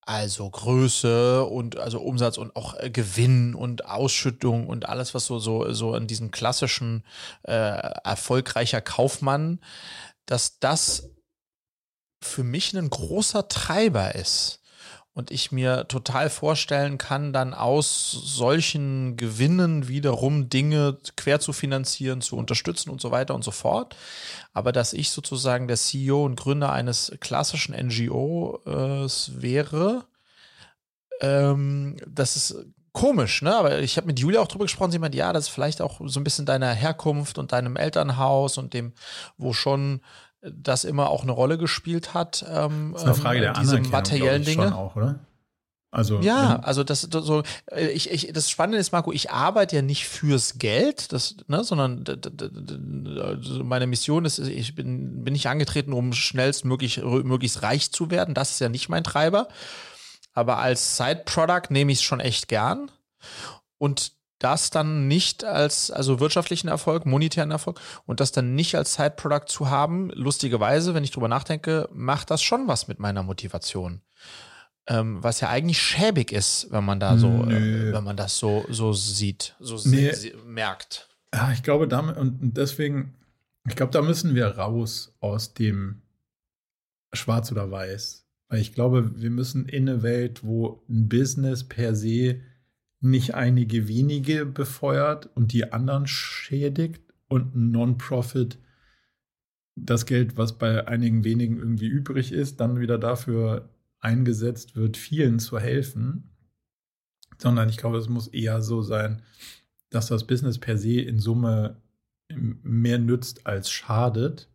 [0.05, 5.39] also Größe und also Umsatz und auch äh, Gewinn und Ausschüttung und alles, was so,
[5.39, 7.05] so, so in diesem klassischen
[7.45, 9.61] äh, erfolgreicher Kaufmann,
[10.27, 11.11] dass das
[12.21, 14.62] für mich ein großer Treiber ist
[15.15, 22.23] und ich mir total vorstellen kann, dann aus solchen Gewinnen wiederum Dinge quer zu finanzieren,
[22.23, 23.95] zu unterstützen und so weiter und so fort.
[24.53, 30.07] Aber dass ich sozusagen der CEO und Gründer eines klassischen NGOs wäre,
[31.21, 32.57] ähm, das ist
[32.93, 33.55] komisch, ne?
[33.55, 36.01] Aber ich habe mit Julia auch drüber gesprochen, sie meint, ja, das ist vielleicht auch
[36.05, 38.93] so ein bisschen deiner Herkunft und deinem Elternhaus und dem,
[39.37, 40.01] wo schon
[40.43, 42.45] das immer auch eine Rolle gespielt hat.
[42.49, 44.65] Ähm, das ist eine Frage der diese materiellen Dinge.
[44.65, 45.21] Schon auch, oder?
[45.95, 49.83] Also, ja, also das so äh, ich, ich das Spannende ist Marco, ich arbeite ja
[49.83, 52.03] nicht fürs Geld, das ne, sondern
[53.21, 58.33] also meine Mission ist ich bin bin nicht angetreten, um schnellstmöglich möglichst reich zu werden,
[58.33, 59.49] das ist ja nicht mein Treiber,
[60.33, 62.91] aber als Side Product nehme ich es schon echt gern
[63.77, 64.13] und
[64.43, 69.47] das dann nicht als, also wirtschaftlichen Erfolg, monetären Erfolg und das dann nicht als Side-Product
[69.47, 74.03] zu haben, lustigerweise, wenn ich drüber nachdenke, macht das schon was mit meiner Motivation.
[74.89, 78.65] Ähm, was ja eigentlich schäbig ist, wenn man da so, äh, wenn man das so,
[78.69, 80.13] so sieht, so nee.
[80.45, 81.09] merkt.
[81.33, 83.15] Ja, ich glaube, damit, und deswegen,
[83.69, 86.03] ich glaube, da müssen wir raus aus dem
[87.13, 88.27] Schwarz oder Weiß.
[88.49, 92.41] Weil ich glaube, wir müssen in eine Welt, wo ein Business per se
[93.03, 98.59] nicht einige wenige befeuert und die anderen schädigt und ein Non-Profit
[99.75, 105.39] das Geld, was bei einigen wenigen irgendwie übrig ist, dann wieder dafür eingesetzt wird, vielen
[105.39, 106.31] zu helfen,
[107.39, 109.23] sondern ich glaube, es muss eher so sein,
[109.91, 111.77] dass das Business per se in Summe
[112.35, 114.49] mehr nützt als schadet.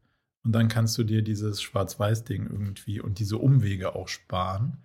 [0.43, 4.77] Und dann kannst du dir dieses Schwarz-Weiß-Ding irgendwie und diese Umwege auch sparen.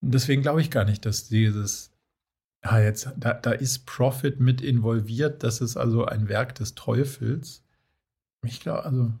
[0.00, 1.91] Deswegen glaube ich gar nicht, dass dieses
[2.64, 7.64] ja, jetzt, da, da ist Profit mit involviert, das ist also ein Werk des Teufels.
[8.44, 9.12] Ich glaube, also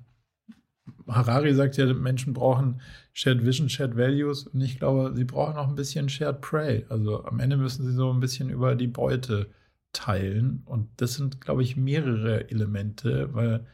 [1.08, 2.80] Harari sagt ja, Menschen brauchen
[3.12, 4.46] Shared Vision, Shared Values.
[4.46, 6.86] Und ich glaube, sie brauchen auch ein bisschen Shared Prey.
[6.88, 9.50] Also am Ende müssen sie so ein bisschen über die Beute
[9.92, 10.62] teilen.
[10.64, 13.66] Und das sind, glaube ich, mehrere Elemente, weil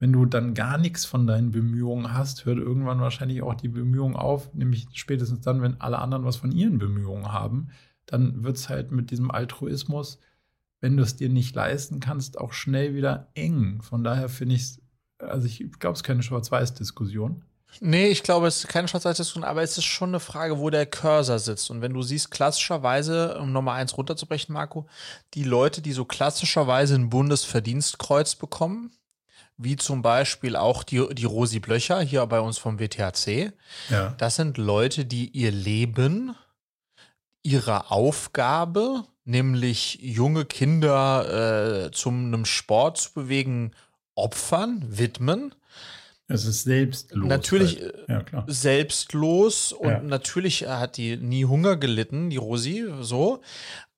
[0.00, 4.16] wenn du dann gar nichts von deinen Bemühungen hast, hört irgendwann wahrscheinlich auch die Bemühung
[4.16, 7.70] auf, nämlich spätestens dann, wenn alle anderen was von ihren Bemühungen haben
[8.06, 10.18] dann wird es halt mit diesem Altruismus,
[10.80, 13.80] wenn du es dir nicht leisten kannst, auch schnell wieder eng.
[13.82, 14.82] Von daher finde ich es,
[15.18, 17.42] also ich glaube, es ist keine Schwarz-Weiß-Diskussion.
[17.80, 20.86] Nee, ich glaube, es ist keine Schwarz-Weiß-Diskussion, aber es ist schon eine Frage, wo der
[20.86, 21.70] Cursor sitzt.
[21.70, 24.86] Und wenn du siehst, klassischerweise, um Nummer eins runterzubrechen, Marco,
[25.34, 28.92] die Leute, die so klassischerweise ein Bundesverdienstkreuz bekommen,
[29.56, 33.52] wie zum Beispiel auch die, die Rosi Blöcher hier bei uns vom WTHC,
[33.88, 34.14] ja.
[34.18, 36.34] das sind Leute, die ihr Leben
[37.44, 43.72] ihrer Aufgabe, nämlich junge Kinder äh, zum einem Sport zu bewegen,
[44.16, 45.54] opfern, widmen.
[46.26, 47.28] Es ist selbstlos.
[47.28, 48.32] Natürlich halt.
[48.32, 50.00] ja, selbstlos und ja.
[50.00, 53.42] natürlich hat die nie Hunger gelitten, die Rosi, so.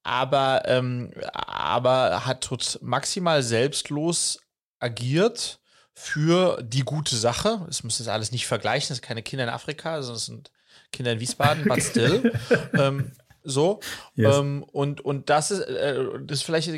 [0.02, 4.40] Aber, ähm, aber hat maximal selbstlos
[4.80, 5.60] agiert
[5.94, 7.66] für die gute Sache.
[7.68, 10.50] Es muss das alles nicht vergleichen, das sind keine Kinder in Afrika, sondern es sind
[10.92, 12.32] Kinder in Wiesbaden, but still.
[12.74, 13.12] ähm,
[13.46, 13.80] so.
[14.14, 14.36] Yes.
[14.36, 16.70] Ähm, und, und das ist, äh, das vielleicht,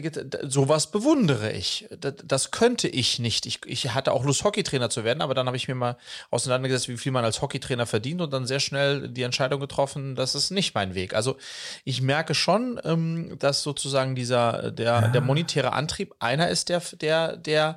[0.42, 1.88] sowas bewundere ich.
[1.98, 3.46] Das, das, könnte ich nicht.
[3.46, 5.96] Ich, ich hatte auch Lust, Hockeytrainer zu werden, aber dann habe ich mir mal
[6.30, 10.34] auseinandergesetzt, wie viel man als Hockeytrainer verdient und dann sehr schnell die Entscheidung getroffen, das
[10.34, 11.14] ist nicht mein Weg.
[11.14, 11.36] Also
[11.84, 15.08] ich merke schon, ähm, dass sozusagen dieser, der, ja.
[15.08, 17.76] der monetäre Antrieb einer ist, der, der, der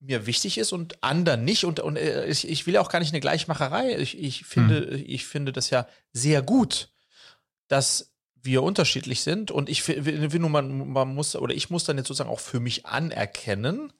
[0.00, 1.64] mir wichtig ist und anderen nicht.
[1.64, 3.96] Und, und äh, ich, ich will auch gar nicht eine Gleichmacherei.
[3.98, 5.04] Ich, ich, finde, hm.
[5.06, 6.90] ich finde das ja sehr gut,
[7.68, 8.09] dass
[8.42, 12.30] wir unterschiedlich sind und ich finde, man, man muss oder ich muss dann jetzt sozusagen
[12.30, 13.92] auch für mich anerkennen,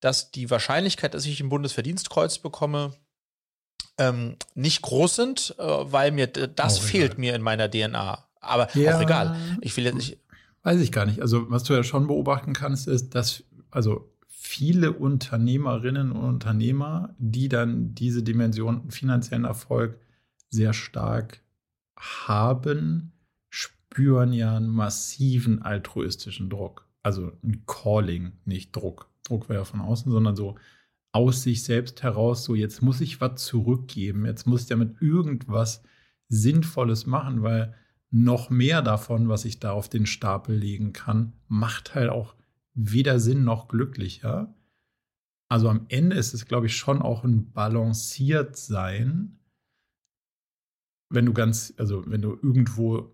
[0.00, 2.94] dass die Wahrscheinlichkeit, dass ich ein Bundesverdienstkreuz bekomme,
[3.98, 7.20] ähm, nicht groß sind, äh, weil mir das auch fehlt egal.
[7.20, 8.26] mir in meiner DNA.
[8.40, 9.36] Aber ja, auch egal.
[9.60, 10.18] Ich will jetzt nicht.
[10.62, 11.20] Weiß ich gar nicht.
[11.20, 17.48] Also, was du ja schon beobachten kannst, ist, dass also viele Unternehmerinnen und Unternehmer, die
[17.48, 19.98] dann diese Dimension finanziellen Erfolg
[20.50, 21.40] sehr stark
[21.96, 23.11] haben,
[23.92, 26.88] spüren ja einen massiven altruistischen Druck.
[27.02, 29.10] Also ein Calling, nicht Druck.
[29.24, 30.56] Druck wäre ja von außen, sondern so
[31.12, 35.82] aus sich selbst heraus, so jetzt muss ich was zurückgeben, jetzt muss ich damit irgendwas
[36.28, 37.74] Sinnvolles machen, weil
[38.10, 42.34] noch mehr davon, was ich da auf den Stapel legen kann, macht halt auch
[42.72, 44.54] weder Sinn noch glücklicher.
[45.50, 49.38] Also am Ende ist es, glaube ich, schon auch ein balanciert sein,
[51.10, 53.11] wenn du ganz, also wenn du irgendwo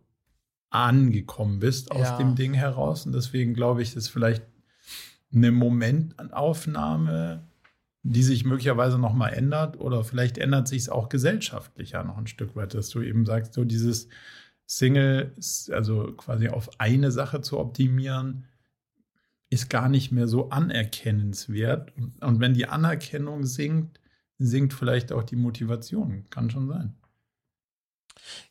[0.71, 2.19] angekommen bist aus ja.
[2.19, 3.07] dem Ding heraus.
[3.07, 4.45] Und deswegen glaube ich, ist vielleicht
[5.33, 7.47] eine Momentaufnahme,
[8.03, 9.81] die sich möglicherweise nochmal ändert.
[9.81, 13.27] Oder vielleicht ändert sich es auch gesellschaftlich ja noch ein Stück weit, dass du eben
[13.27, 14.09] sagst, so dieses
[14.67, 15.35] Single,
[15.73, 18.45] also quasi auf eine Sache zu optimieren,
[19.51, 21.93] ist gar nicht mehr so anerkennenswert.
[22.21, 24.01] Und wenn die Anerkennung sinkt,
[24.39, 26.25] sinkt vielleicht auch die Motivation.
[26.31, 26.95] Kann schon sein.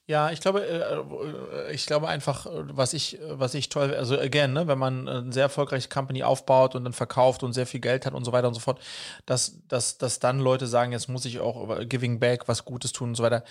[0.06, 4.68] Ja, ich glaube, äh, ich glaube einfach, was ich, was ich toll, also again, ne,
[4.68, 8.14] wenn man eine sehr erfolgreiche Company aufbaut und dann verkauft und sehr viel Geld hat
[8.14, 8.80] und so weiter und so fort,
[9.26, 13.10] dass, dass, dass dann Leute sagen, jetzt muss ich auch Giving Back was Gutes tun
[13.10, 13.44] und so weiter.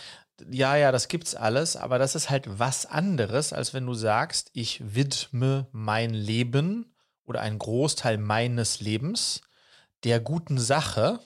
[0.50, 4.50] Ja, ja, das gibt's alles, aber das ist halt was anderes, als wenn du sagst,
[4.52, 6.94] ich widme mein Leben
[7.24, 9.42] oder einen Großteil meines Lebens
[10.04, 11.20] der guten Sache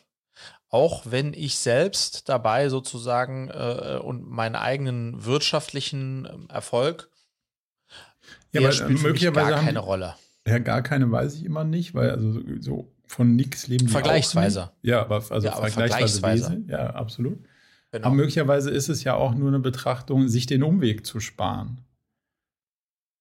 [0.71, 7.11] auch wenn ich selbst dabei sozusagen äh, und meinen eigenen wirtschaftlichen ähm, Erfolg
[8.53, 10.15] Ja, der spielt möglicherweise gar keine Rolle.
[10.47, 14.71] Ja, gar keine weiß ich immer nicht, weil also so von nichts leben die Vergleichsweise.
[14.83, 16.21] Ja, aber also ja, aber vergleichsweise.
[16.21, 16.63] vergleichsweise.
[16.69, 17.39] Ja, absolut.
[17.93, 18.07] Genau.
[18.07, 21.81] Aber möglicherweise ist es ja auch nur eine Betrachtung, sich den Umweg zu sparen.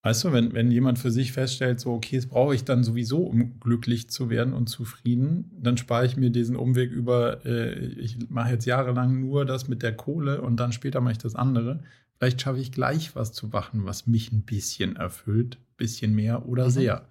[0.02, 3.18] Weißt du, wenn, wenn jemand für sich feststellt, so, okay, das brauche ich dann sowieso,
[3.18, 8.30] um glücklich zu werden und zufrieden, dann spare ich mir diesen Umweg über, äh, ich
[8.30, 11.82] mache jetzt jahrelang nur das mit der Kohle und dann später mache ich das andere.
[12.16, 16.66] Vielleicht schaffe ich gleich was zu machen, was mich ein bisschen erfüllt, bisschen mehr oder
[16.66, 16.70] mhm.
[16.70, 17.08] sehr.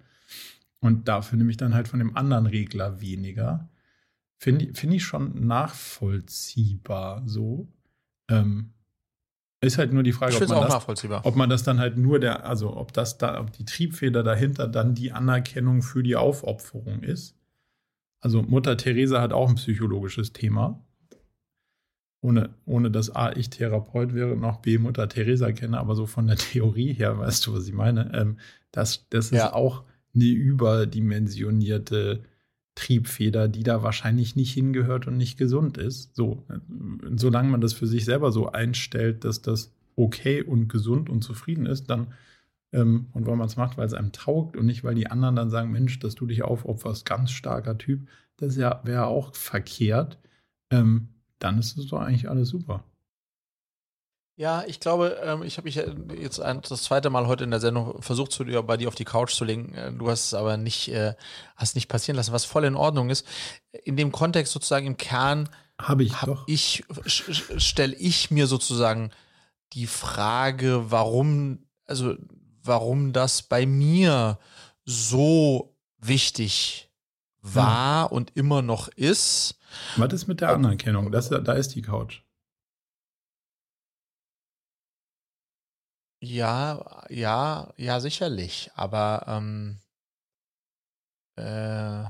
[0.80, 3.68] Und dafür nehme ich dann halt von dem anderen Regler weniger.
[4.36, 7.68] Finde find ich schon nachvollziehbar so.
[8.28, 8.72] Ähm,
[9.60, 12.46] ist halt nur die Frage, ob man, das, ob man das dann halt nur der,
[12.46, 17.36] also ob das da, ob die Triebfeder dahinter dann die Anerkennung für die Aufopferung ist.
[18.20, 20.80] Also Mutter Teresa hat auch ein psychologisches Thema.
[22.22, 26.26] Ohne, ohne dass A, ich Therapeut wäre, noch B, Mutter Teresa kenne, aber so von
[26.26, 28.12] der Theorie her, weißt du, was ich meine?
[28.14, 28.38] Ähm,
[28.72, 29.46] das, das ja.
[29.46, 29.84] ist auch
[30.14, 32.24] eine überdimensionierte
[32.80, 36.16] Triebfeder, die da wahrscheinlich nicht hingehört und nicht gesund ist.
[36.16, 36.42] So,
[37.14, 41.66] solange man das für sich selber so einstellt, dass das okay und gesund und zufrieden
[41.66, 42.06] ist, dann
[42.72, 45.36] ähm, und weil man es macht, weil es einem taugt und nicht, weil die anderen
[45.36, 48.08] dann sagen, Mensch, dass du dich aufopferst, ganz starker Typ,
[48.38, 50.18] das ja, wäre auch verkehrt,
[50.70, 51.08] ähm,
[51.38, 52.82] dann ist es doch eigentlich alles super.
[54.40, 55.74] Ja, ich glaube, ähm, ich habe mich
[56.18, 59.04] jetzt das zweite Mal heute in der Sendung versucht, zu dir, bei dir auf die
[59.04, 59.74] Couch zu legen.
[59.74, 61.12] Äh, du hast es aber nicht, äh,
[61.56, 63.26] hast nicht passieren lassen, was voll in Ordnung ist.
[63.84, 66.84] In dem Kontext sozusagen im Kern habe ich hab ich
[67.58, 69.10] stelle ich mir sozusagen
[69.74, 72.14] die Frage, warum, also
[72.62, 74.38] warum das bei mir
[74.86, 76.90] so wichtig
[77.42, 78.16] war hm.
[78.16, 79.58] und immer noch ist.
[79.96, 81.12] Was ist mit der Anerkennung?
[81.12, 82.22] Das, da ist die Couch.
[86.22, 88.70] Ja, ja, ja, sicherlich.
[88.74, 89.78] Aber ähm,
[91.36, 92.04] äh,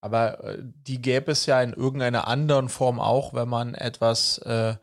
[0.00, 4.74] aber äh, die gäbe es ja in irgendeiner anderen Form auch, wenn man etwas äh,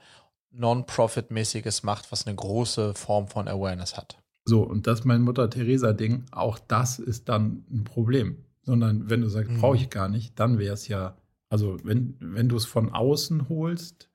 [0.51, 4.17] Non-Profit-mäßiges macht, was eine große Form von Awareness hat.
[4.45, 8.45] So, und das mein Mutter-Theresa-Ding, auch das ist dann ein Problem.
[8.63, 9.59] Sondern wenn du sagst, mhm.
[9.59, 11.17] brauche ich gar nicht, dann wäre es ja,
[11.49, 14.08] also wenn, wenn du es von außen holst,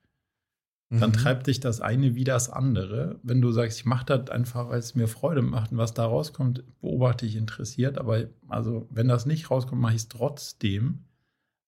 [0.91, 1.15] dann mhm.
[1.15, 3.19] treibt dich das eine wie das andere.
[3.23, 6.05] Wenn du sagst, ich mache das einfach, weil es mir Freude macht und was da
[6.05, 7.99] rauskommt, beobachte ich interessiert.
[7.99, 11.05] Aber also, wenn das nicht rauskommt, mache ich es trotzdem.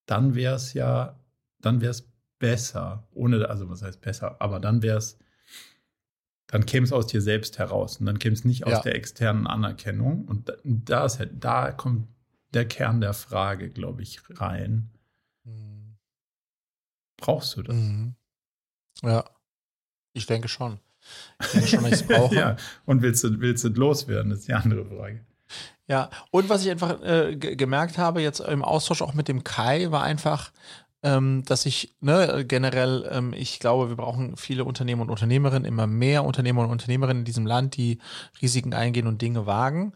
[0.04, 1.18] Dann wäre es ja,
[1.60, 2.08] dann wäre es
[2.38, 3.08] besser.
[3.12, 4.40] Ohne, also was heißt besser?
[4.40, 5.18] Aber dann wäre es,
[6.46, 8.80] dann käme es aus dir selbst heraus und dann käme es nicht aus ja.
[8.82, 10.26] der externen Anerkennung.
[10.26, 12.06] Und da, ist, da kommt
[12.54, 14.90] der Kern der Frage, glaube ich, rein.
[15.42, 15.96] Mhm.
[17.16, 17.74] Brauchst du das?
[17.74, 18.14] Mhm.
[19.02, 19.24] Ja,
[20.12, 20.80] ich denke schon.
[21.40, 22.34] Ich denke schon, dass ich es brauche.
[22.34, 25.24] ja, und willst du, willst du loswerden, ist die andere Frage.
[25.88, 29.92] Ja, und was ich einfach äh, gemerkt habe jetzt im Austausch auch mit dem Kai,
[29.92, 30.50] war einfach,
[31.04, 35.86] ähm, dass ich ne, generell, ähm, ich glaube, wir brauchen viele Unternehmer und Unternehmerinnen, immer
[35.86, 37.98] mehr Unternehmer und Unternehmerinnen in diesem Land, die
[38.42, 39.92] Risiken eingehen und Dinge wagen.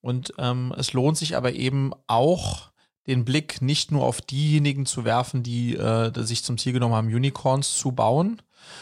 [0.00, 2.70] Und ähm, es lohnt sich aber eben auch,
[3.06, 7.08] den Blick nicht nur auf diejenigen zu werfen, die äh, sich zum Ziel genommen haben,
[7.08, 8.40] Unicorns zu bauen,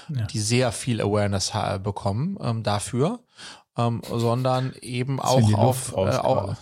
[0.08, 0.26] ja.
[0.26, 1.52] die sehr viel Awareness
[1.82, 3.20] bekommen ähm, dafür,
[3.76, 6.54] ähm, sondern eben auch auf, äh, auch,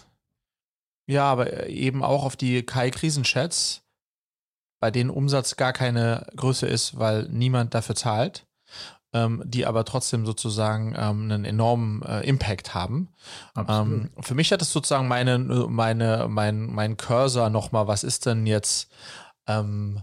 [1.06, 3.82] ja, aber eben auch auf die Kai-Krisenchats,
[4.80, 8.46] bei denen Umsatz gar keine Größe ist, weil niemand dafür zahlt
[9.12, 13.08] ähm, die aber trotzdem sozusagen ähm, einen enormen äh, Impact haben.
[13.56, 18.46] Ähm, für mich hat es sozusagen meine, meine, mein, mein Cursor nochmal, was ist denn
[18.46, 18.90] jetzt,
[19.46, 20.00] ähm,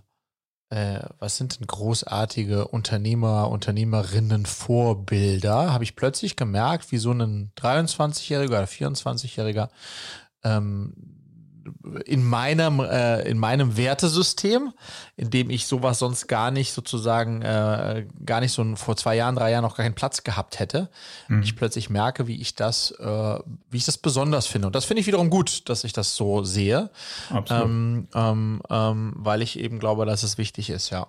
[0.70, 5.74] äh, was sind denn großartige Unternehmer, Unternehmerinnen Vorbilder?
[5.74, 9.70] Habe ich plötzlich gemerkt, wie so ein 23-Jähriger oder 24-Jähriger
[10.44, 11.17] ähm,
[12.06, 14.74] in meinem, äh, in meinem Wertesystem,
[15.16, 19.16] in dem ich sowas sonst gar nicht sozusagen, äh, gar nicht so ein, vor zwei
[19.16, 20.90] Jahren, drei Jahren noch gar keinen Platz gehabt hätte,
[21.28, 21.42] mhm.
[21.42, 23.40] ich plötzlich merke, wie ich das, äh,
[23.70, 24.68] wie ich das besonders finde.
[24.68, 26.90] Und das finde ich wiederum gut, dass ich das so sehe.
[27.30, 27.66] Absolut.
[27.66, 31.08] Ähm, ähm, ähm, weil ich eben glaube, dass es wichtig ist, ja.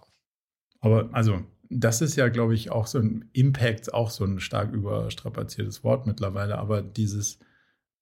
[0.80, 1.40] Aber also,
[1.70, 6.06] das ist ja, glaube ich, auch so ein Impact, auch so ein stark überstrapaziertes Wort
[6.06, 7.39] mittlerweile, aber dieses,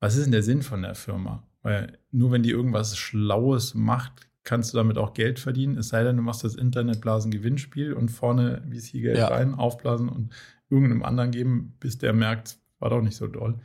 [0.01, 1.43] was ist denn der Sinn von der Firma?
[1.67, 5.77] Weil nur wenn die irgendwas Schlaues macht, kannst du damit auch Geld verdienen.
[5.77, 9.27] Es sei denn, du machst das Internetblasen-Gewinnspiel und vorne VC-Geld ja.
[9.27, 10.33] rein, aufblasen und
[10.71, 13.59] irgendeinem anderen geben, bis der merkt, war doch nicht so doll.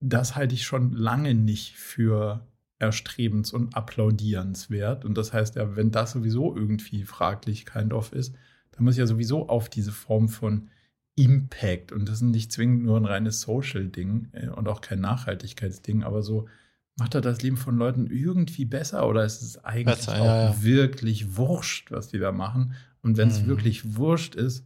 [0.00, 2.44] Das halte ich schon lange nicht für
[2.80, 5.04] erstrebens- und applaudierenswert.
[5.04, 8.34] Und das heißt ja, wenn das sowieso irgendwie fraglich kind of ist,
[8.72, 10.70] dann muss ich ja sowieso auf diese Form von
[11.14, 11.92] Impact.
[11.92, 16.22] Und das ist nicht zwingend nur ein reines Social-Ding äh, und auch kein Nachhaltigkeitsding, aber
[16.22, 16.48] so
[16.98, 20.50] macht er das Leben von Leuten irgendwie besser oder ist es eigentlich besser, auch ja,
[20.50, 20.62] ja.
[20.62, 22.74] wirklich wurscht, was die da machen?
[23.02, 23.46] Und wenn es mhm.
[23.46, 24.64] wirklich wurscht ist,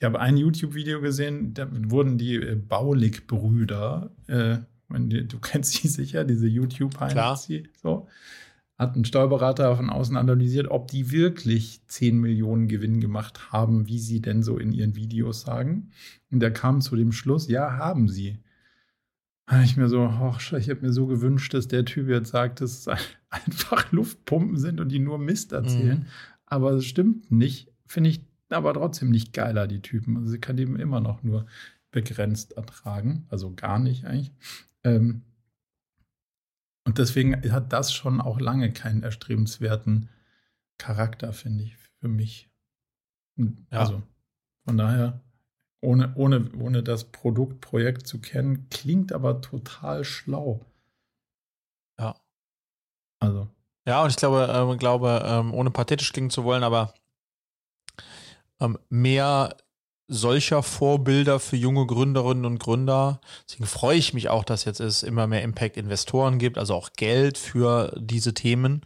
[0.00, 4.58] ich habe ein YouTube-Video gesehen, da wurden die äh, Baulig-Brüder, äh,
[4.88, 7.12] du kennst die sicher, diese YouTube-Heinz,
[7.82, 8.08] so,
[8.78, 13.98] hat ein Steuerberater von außen analysiert, ob die wirklich 10 Millionen Gewinn gemacht haben, wie
[13.98, 15.90] sie denn so in ihren Videos sagen.
[16.30, 18.38] Und er kam zu dem Schluss, ja, haben sie.
[19.64, 20.06] Ich mir so,
[20.56, 22.88] ich habe mir so gewünscht, dass der Typ jetzt sagt, dass es
[23.30, 26.00] einfach Luftpumpen sind und die nur Mist erzählen.
[26.00, 26.06] Mhm.
[26.46, 27.72] Aber es stimmt nicht.
[27.86, 30.16] Finde ich aber trotzdem nicht geiler, die Typen.
[30.16, 31.46] Also sie kann die immer noch nur
[31.90, 33.26] begrenzt ertragen.
[33.28, 34.32] Also gar nicht eigentlich.
[34.84, 35.22] Ähm,
[36.84, 40.08] und deswegen hat das schon auch lange keinen erstrebenswerten
[40.78, 42.50] Charakter, finde ich, für mich.
[43.36, 43.80] Ja.
[43.80, 44.02] Also
[44.64, 45.20] von daher,
[45.80, 50.60] ohne, ohne, ohne das Produktprojekt zu kennen, klingt aber total schlau.
[51.98, 52.16] Ja.
[53.18, 53.48] Also.
[53.86, 56.94] Ja, und ich glaube, äh, glaube ähm, ohne pathetisch klingen zu wollen, aber
[58.60, 59.56] ähm, mehr
[60.10, 63.20] solcher Vorbilder für junge Gründerinnen und Gründer.
[63.46, 67.38] Deswegen freue ich mich auch, dass jetzt es immer mehr Impact-Investoren gibt, also auch Geld
[67.38, 68.82] für diese Themen,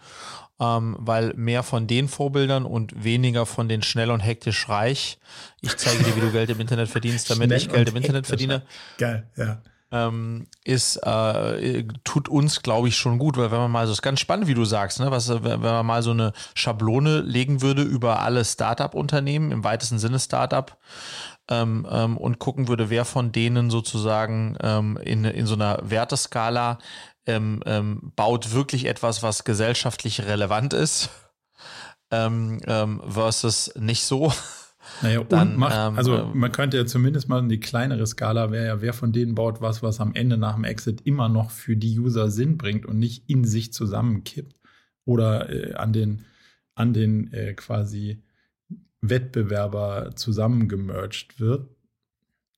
[0.60, 5.18] ähm, weil mehr von den Vorbildern und weniger von den schnell und hektisch reich.
[5.62, 8.26] Ich zeige dir, wie du Geld im Internet verdienst, damit schnell ich Geld im Internet
[8.26, 8.62] verdiene.
[8.98, 9.62] Geil, ja
[9.94, 14.02] ähm, ist, äh, tut uns, glaube ich, schon gut, weil wenn man mal so ist
[14.02, 17.82] ganz spannend, wie du sagst, ne, was, wenn man mal so eine Schablone legen würde
[17.82, 20.76] über alle Startup-Unternehmen, im weitesten Sinne Startup,
[21.48, 26.78] ähm, ähm, und gucken würde, wer von denen sozusagen ähm, in, in so einer Werteskala
[27.26, 31.10] ähm, ähm, baut wirklich etwas, was gesellschaftlich relevant ist,
[32.10, 34.32] versus nicht so.
[35.02, 38.66] Naja, dann, macht, ähm, also äh, man könnte ja zumindest mal die kleinere Skala wäre
[38.66, 41.77] ja, wer von denen baut was, was am Ende nach dem Exit immer noch für
[41.77, 44.55] die User Sinn bringt und nicht in sich zusammenkippt
[45.05, 46.24] oder äh, an den,
[46.74, 48.23] an den äh, quasi
[49.01, 51.69] Wettbewerber zusammengemerged wird.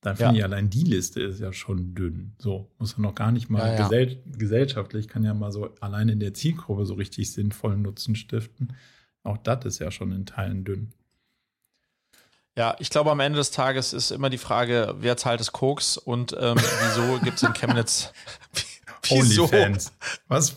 [0.01, 0.37] Dann finde ja.
[0.37, 2.35] ich allein die Liste ist ja schon dünn.
[2.37, 3.83] So, muss ja noch gar nicht mal ja, ja.
[3.83, 8.73] Gesell gesellschaftlich, kann ja mal so allein in der Zielgruppe so richtig sinnvollen Nutzen stiften.
[9.23, 10.93] Auch das ist ja schon in Teilen dünn.
[12.57, 15.95] Ja, ich glaube, am Ende des Tages ist immer die Frage, wer zahlt das Koks
[15.95, 16.57] und ähm,
[16.95, 18.11] wieso gibt es in Chemnitz
[19.11, 19.93] Onlyfans?
[20.27, 20.55] Was,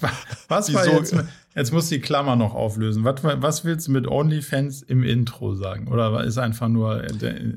[0.49, 1.15] was war jetzt,
[1.55, 3.05] jetzt muss die Klammer noch auflösen.
[3.05, 5.89] Was, was willst du mit Onlyfans im Intro sagen?
[5.89, 7.53] Oder ist einfach nur äh,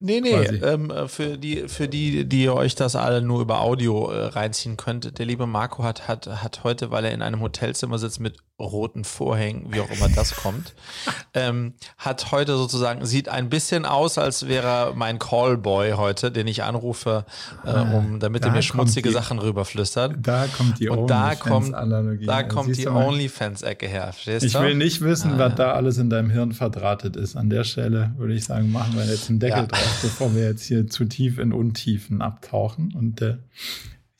[0.00, 4.26] Nee, nee, ähm, für, die, für die, die euch das alle nur über Audio äh,
[4.26, 8.20] reinziehen könnt, der liebe Marco hat, hat, hat heute, weil er in einem Hotelzimmer sitzt
[8.20, 10.74] mit roten Vorhängen, wie auch immer das kommt,
[11.34, 16.62] ähm, hat heute sozusagen, sieht ein bisschen aus, als wäre mein Callboy heute, den ich
[16.62, 17.24] anrufe,
[17.64, 20.14] äh, ah, um, damit da er mir schmutzige die, Sachen rüberflüstert.
[20.20, 22.26] Da kommt die Onlyfans-Analogie.
[22.26, 25.98] Da kommt, kommt die Onlyfans-Ecke her, verstehst Ich will nicht wissen, ah, was da alles
[25.98, 27.36] in deinem Hirn verdrahtet ist.
[27.36, 29.66] An der Stelle würde ich sagen, machen wir jetzt einen Deckel ja.
[29.66, 32.94] drauf bevor wir jetzt hier zu tief in Untiefen abtauchen.
[32.94, 33.38] Und äh,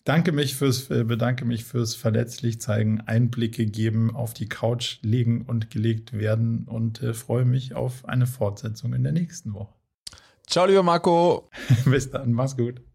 [0.04, 5.42] danke mich fürs, äh, bedanke mich fürs verletzlich zeigen, Einblicke geben, auf die Couch legen
[5.42, 9.74] und gelegt werden und äh, freue mich auf eine Fortsetzung in der nächsten Woche.
[10.46, 11.50] Ciao, lieber Marco.
[11.84, 12.87] Bis dann, mach's gut.